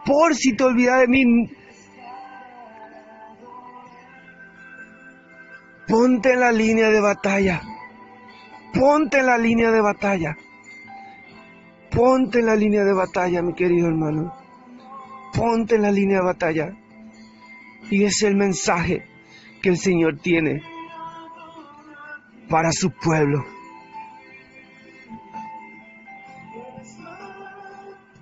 [0.06, 1.24] por si te olvidas de mí,
[5.88, 7.62] ponte en la línea de batalla,
[8.74, 10.36] ponte en la línea de batalla,
[11.92, 14.34] ponte en la línea de batalla, mi querido hermano,
[15.34, 16.78] ponte en la línea de batalla.
[17.90, 19.11] Y es el mensaje
[19.62, 20.64] que el Señor tiene
[22.50, 23.46] para su pueblo.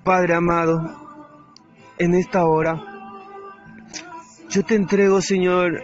[0.04, 0.80] Padre amado,
[1.98, 2.82] en esta hora,
[4.50, 5.82] yo te entrego, Señor,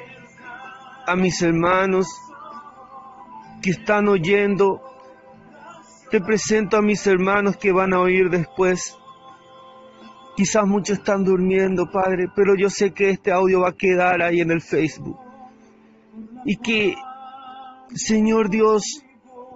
[1.07, 2.07] a mis hermanos
[3.61, 4.81] que están oyendo.
[6.11, 8.97] Te presento a mis hermanos que van a oír después.
[10.35, 14.41] Quizás muchos están durmiendo, Padre, pero yo sé que este audio va a quedar ahí
[14.41, 15.24] en el Facebook
[16.45, 16.95] y que,
[17.93, 19.03] Señor Dios,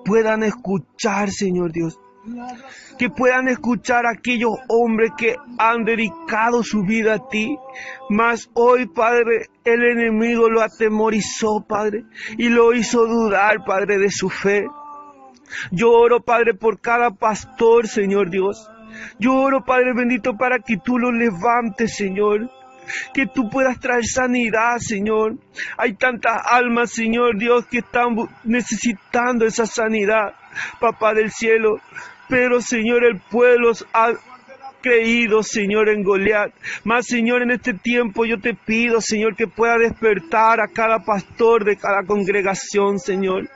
[0.06, 2.00] puedan escuchar, Señor Dios.
[2.98, 7.58] Que puedan escuchar a aquellos hombres que han dedicado su vida a ti.
[8.10, 12.04] Mas hoy, Padre, el enemigo lo atemorizó, Padre,
[12.38, 14.66] y lo hizo dudar, Padre, de su fe.
[15.72, 18.70] Yo oro, Padre, por cada pastor, Señor Dios.
[19.20, 22.50] Yo oro, Padre bendito, para que tú lo levantes, Señor
[23.14, 25.38] que tú puedas traer sanidad, Señor.
[25.78, 30.34] Hay tantas almas, Señor Dios, que están necesitando esa sanidad,
[30.80, 31.78] Papá del cielo.
[32.28, 34.12] Pero, Señor, el pueblo ha
[34.82, 36.52] creído, Señor, en Goliat.
[36.84, 41.66] Más, Señor, en este tiempo yo te pido, Señor, que pueda despertar a cada pastor
[41.66, 43.50] de cada congregación, Señor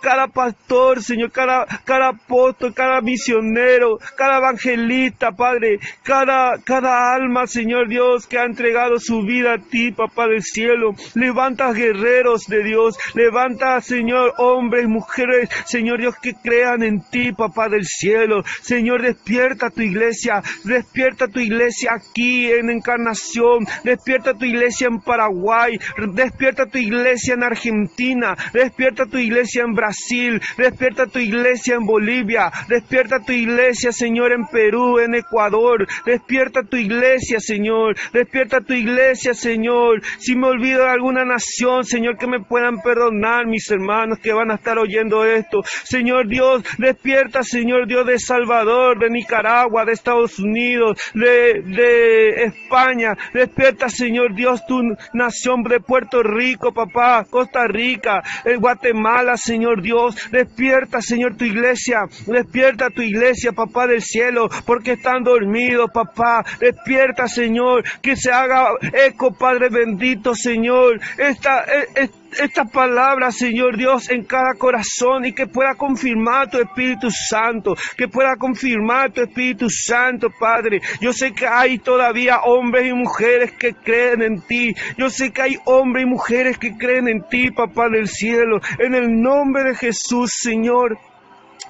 [0.00, 7.88] cada pastor, Señor, cada, cada apóstol, cada misionero, cada evangelista, Padre, cada, cada alma, Señor
[7.88, 10.92] Dios, que ha entregado su vida a ti, Papá del cielo.
[11.14, 17.68] Levanta guerreros de Dios, levanta, Señor, hombres, mujeres, Señor Dios, que crean en ti, Papá
[17.68, 18.42] del cielo.
[18.62, 25.78] Señor, despierta tu iglesia, despierta tu iglesia aquí en Encarnación, despierta tu iglesia en Paraguay,
[26.12, 32.50] despierta tu iglesia en Argentina, despierta tu iglesia en Brasil, despierta tu iglesia en Bolivia,
[32.68, 39.34] despierta tu iglesia, Señor, en Perú, en Ecuador, despierta tu iglesia, Señor, despierta tu iglesia,
[39.34, 40.02] Señor.
[40.18, 44.50] Si me olvido de alguna nación, Señor, que me puedan perdonar mis hermanos que van
[44.50, 45.62] a estar oyendo esto.
[45.84, 53.16] Señor Dios, despierta, Señor Dios de Salvador, de Nicaragua, de Estados Unidos, de, de España.
[53.32, 54.80] Despierta, Señor Dios, tu
[55.12, 58.22] nación de Puerto Rico, papá, Costa Rica,
[58.58, 60.16] Guatemala, Despierta, Señor Dios.
[60.30, 62.00] Despierta, Señor, tu iglesia.
[62.26, 66.44] Despierta tu iglesia, papá del cielo, porque están dormidos, papá.
[66.60, 67.84] Despierta, Señor.
[68.02, 68.68] Que se haga
[69.06, 71.00] eco, Padre bendito, Señor.
[71.18, 76.58] Esta, e- e- esta palabra, Señor Dios, en cada corazón y que pueda confirmar tu
[76.58, 80.80] Espíritu Santo, que pueda confirmar tu Espíritu Santo, Padre.
[81.00, 84.74] Yo sé que hay todavía hombres y mujeres que creen en ti.
[84.96, 88.60] Yo sé que hay hombres y mujeres que creen en ti, Papá del cielo.
[88.78, 90.98] En el nombre de Jesús, Señor,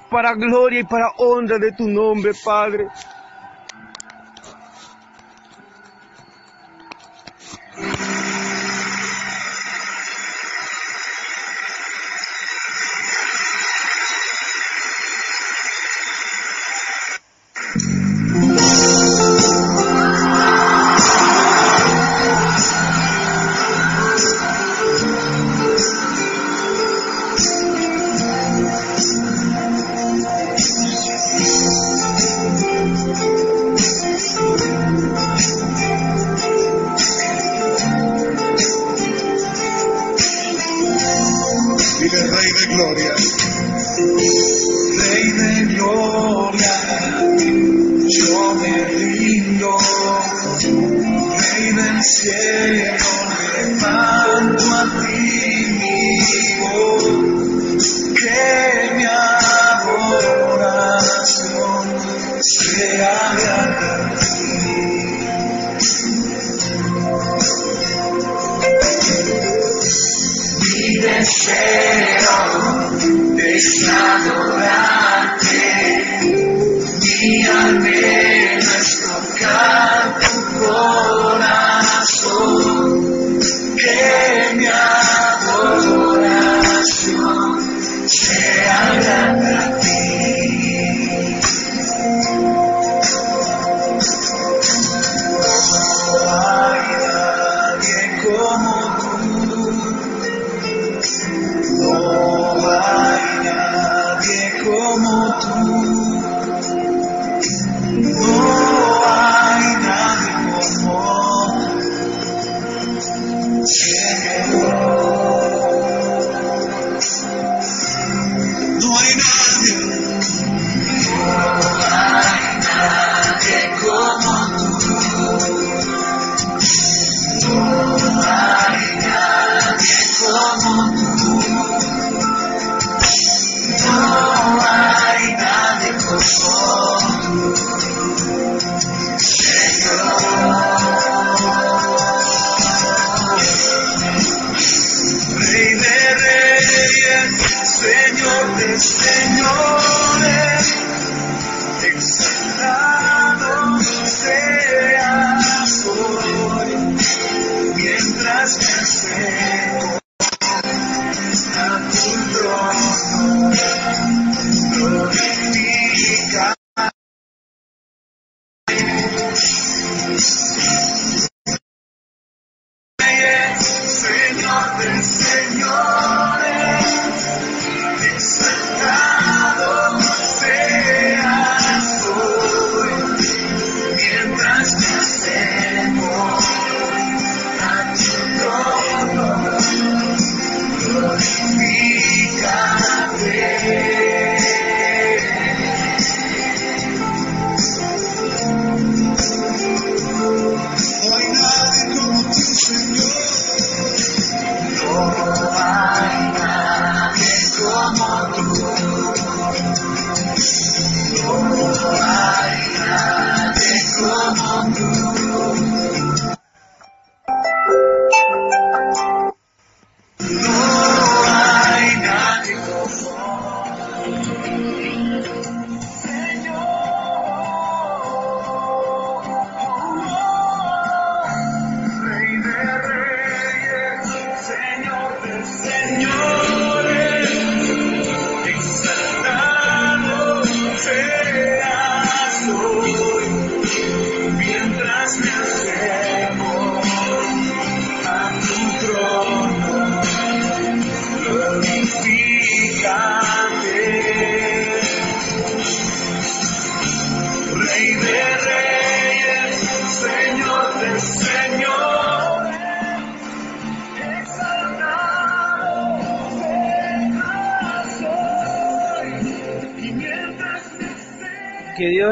[0.09, 2.87] para gloria y para honra de tu nombre, Padre.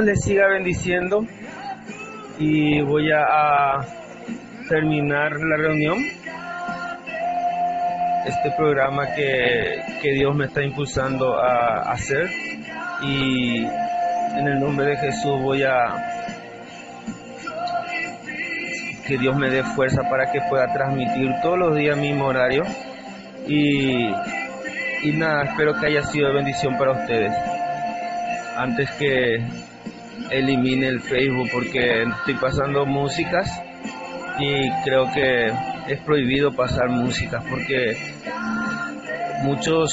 [0.05, 1.25] Les siga bendiciendo
[2.37, 3.83] y voy a,
[4.69, 5.97] terminar la reunión.
[8.25, 12.27] Este programa que, que Dios me está impulsando a hacer
[13.03, 16.13] y en el nombre de Jesús voy a
[19.07, 22.63] que Dios me dé fuerza para que pueda transmitir todos los días mismo horario
[23.47, 24.07] y,
[25.03, 27.31] y nada, espero que haya sido de bendición para ustedes.
[28.57, 29.45] Antes que
[30.29, 33.49] elimine el Facebook porque estoy pasando músicas
[34.39, 35.47] y creo que
[35.87, 37.97] es prohibido pasar músicas porque
[39.43, 39.91] muchos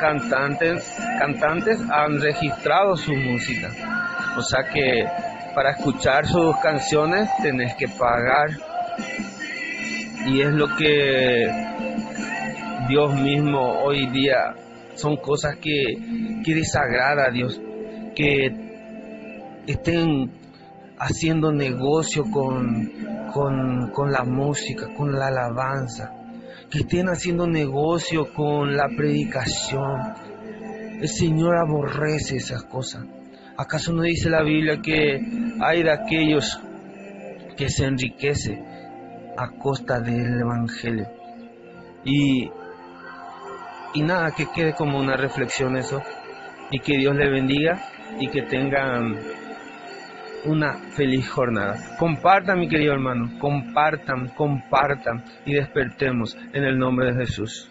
[0.00, 3.70] cantantes cantantes han registrado su música.
[4.36, 5.04] O sea que
[5.54, 8.50] para escuchar sus canciones tenés que pagar.
[10.26, 11.50] Y es lo que
[12.88, 14.54] Dios mismo hoy día
[14.94, 15.96] son cosas que,
[16.44, 17.60] que desagrada a Dios
[18.14, 18.67] que
[19.72, 20.30] estén
[20.98, 22.90] haciendo negocio con,
[23.92, 26.10] con, la música, con la alabanza,
[26.70, 30.14] que estén haciendo negocio con la predicación.
[31.00, 33.04] El Señor aborrece esas cosas.
[33.56, 35.20] ¿Acaso no dice la Biblia que
[35.60, 36.58] hay de aquellos
[37.56, 38.58] que se enriquece
[39.36, 41.08] a costa del Evangelio?
[42.04, 42.50] Y,
[43.94, 46.00] y nada, que quede como una reflexión eso.
[46.70, 47.80] Y que Dios le bendiga
[48.20, 49.16] y que tengan
[50.44, 51.96] una feliz jornada.
[51.98, 57.70] Compartan, mi querido hermano, compartan, compartan y despertemos en el nombre de Jesús.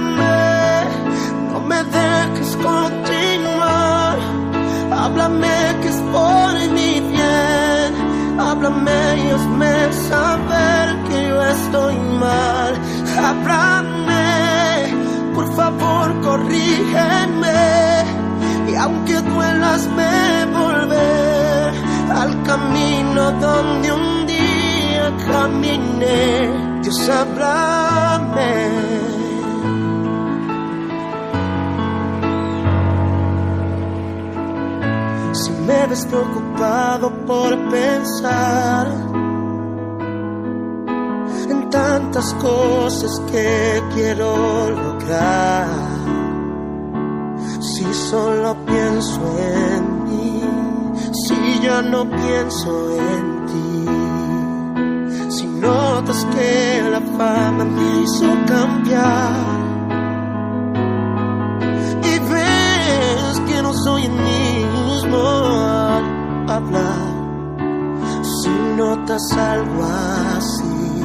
[2.63, 4.17] continuar.
[4.91, 7.91] Háblame que es por mi bien.
[8.39, 12.73] Háblame y hazme saber que yo estoy mal.
[13.27, 14.23] Háblame,
[15.35, 17.61] por favor, corrígeme.
[18.71, 21.73] Y aunque duelas, me volver
[22.21, 26.81] al camino donde un día caminé.
[26.83, 28.91] Dios, háblame.
[35.87, 38.87] Ves preocupado por pensar
[41.49, 45.67] en tantas cosas que quiero lograr.
[47.59, 50.43] Si solo pienso en mí,
[51.25, 53.85] si ya no pienso en ti,
[55.29, 59.61] si notas que la fama me hizo cambiar.
[62.03, 64.51] Y ves que no soy en mí
[66.51, 67.11] hablar.
[68.23, 69.83] Si notas algo
[70.35, 71.01] así,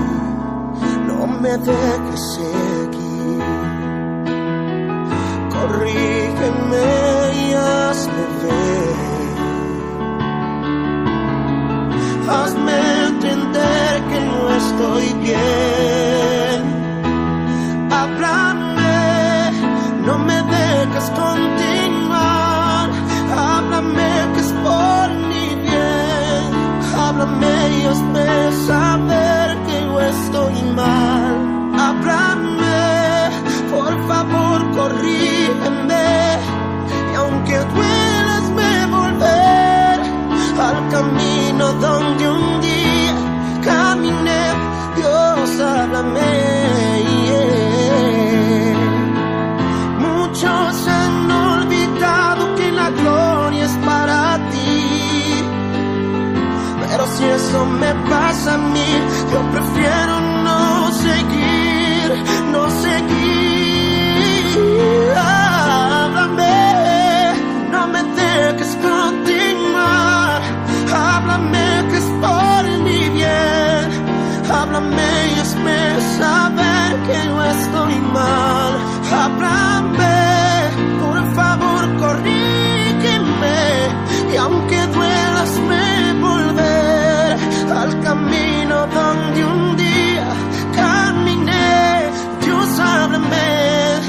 [1.07, 3.45] no me dejes seguir.
[5.55, 6.89] Corrígeme
[7.43, 8.97] y hazme ver.
[12.29, 12.77] Hazme
[13.11, 16.61] entender que no estoy bien.
[17.91, 18.97] Háblame,
[20.07, 21.46] no me dejes continuar.
[28.67, 31.35] saber que yo estoy mal.
[31.85, 33.31] Háblame,
[33.71, 36.09] por favor, corrígeme.
[37.13, 39.97] Y aunque duelas, me volver
[40.69, 43.15] al camino donde un día
[43.65, 44.45] caminé.
[44.97, 46.46] Dios, háblame.
[57.49, 58.91] Eso me pasa a mí.
[59.33, 62.09] Yo prefiero no seguir,
[62.53, 64.17] no seguir.
[65.17, 66.59] Háblame,
[67.71, 70.41] no me dejes continuar.
[70.93, 73.87] Háblame que es por mi bien.
[74.51, 75.81] Háblame y hazme
[76.19, 77.19] saber que
[88.95, 90.29] donde un día
[90.75, 92.11] caminé.
[92.43, 94.01] Dios, háblame,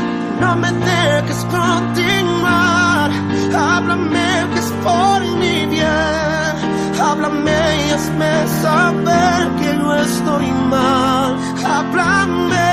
[0.42, 3.12] no me dejes continuar.
[3.56, 6.54] Háblame que es por mi bien.
[7.00, 11.38] Háblame y hazme saber que no estoy mal.
[11.66, 12.70] Háblame,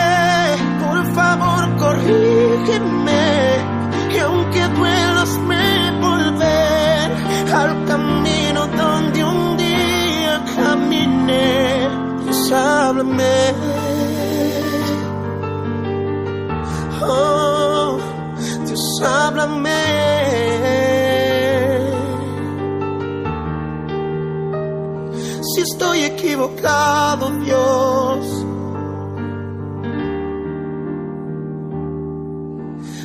[0.85, 3.25] por favor, corrígeme.
[4.15, 7.11] Y aunque duelas, me volver
[7.53, 11.84] al camino donde un día caminé.
[12.53, 13.55] Háblame.
[17.03, 17.99] Oh,
[18.67, 19.71] Dios, háblame.
[25.43, 28.27] Si estoy equivocado, Dios.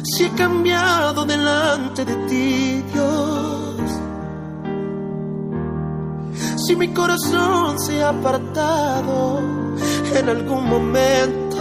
[0.04, 3.59] Si he cambiado delante de ti, Dios.
[6.70, 9.40] Si mi corazón se ha apartado
[10.16, 11.58] en algún momento,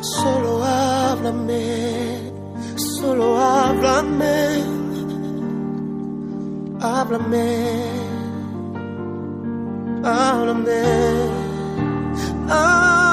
[0.00, 2.32] solo háblame,
[2.76, 4.64] solo háblame,
[6.80, 7.84] háblame,
[10.02, 10.82] háblame,
[12.48, 13.11] háblame.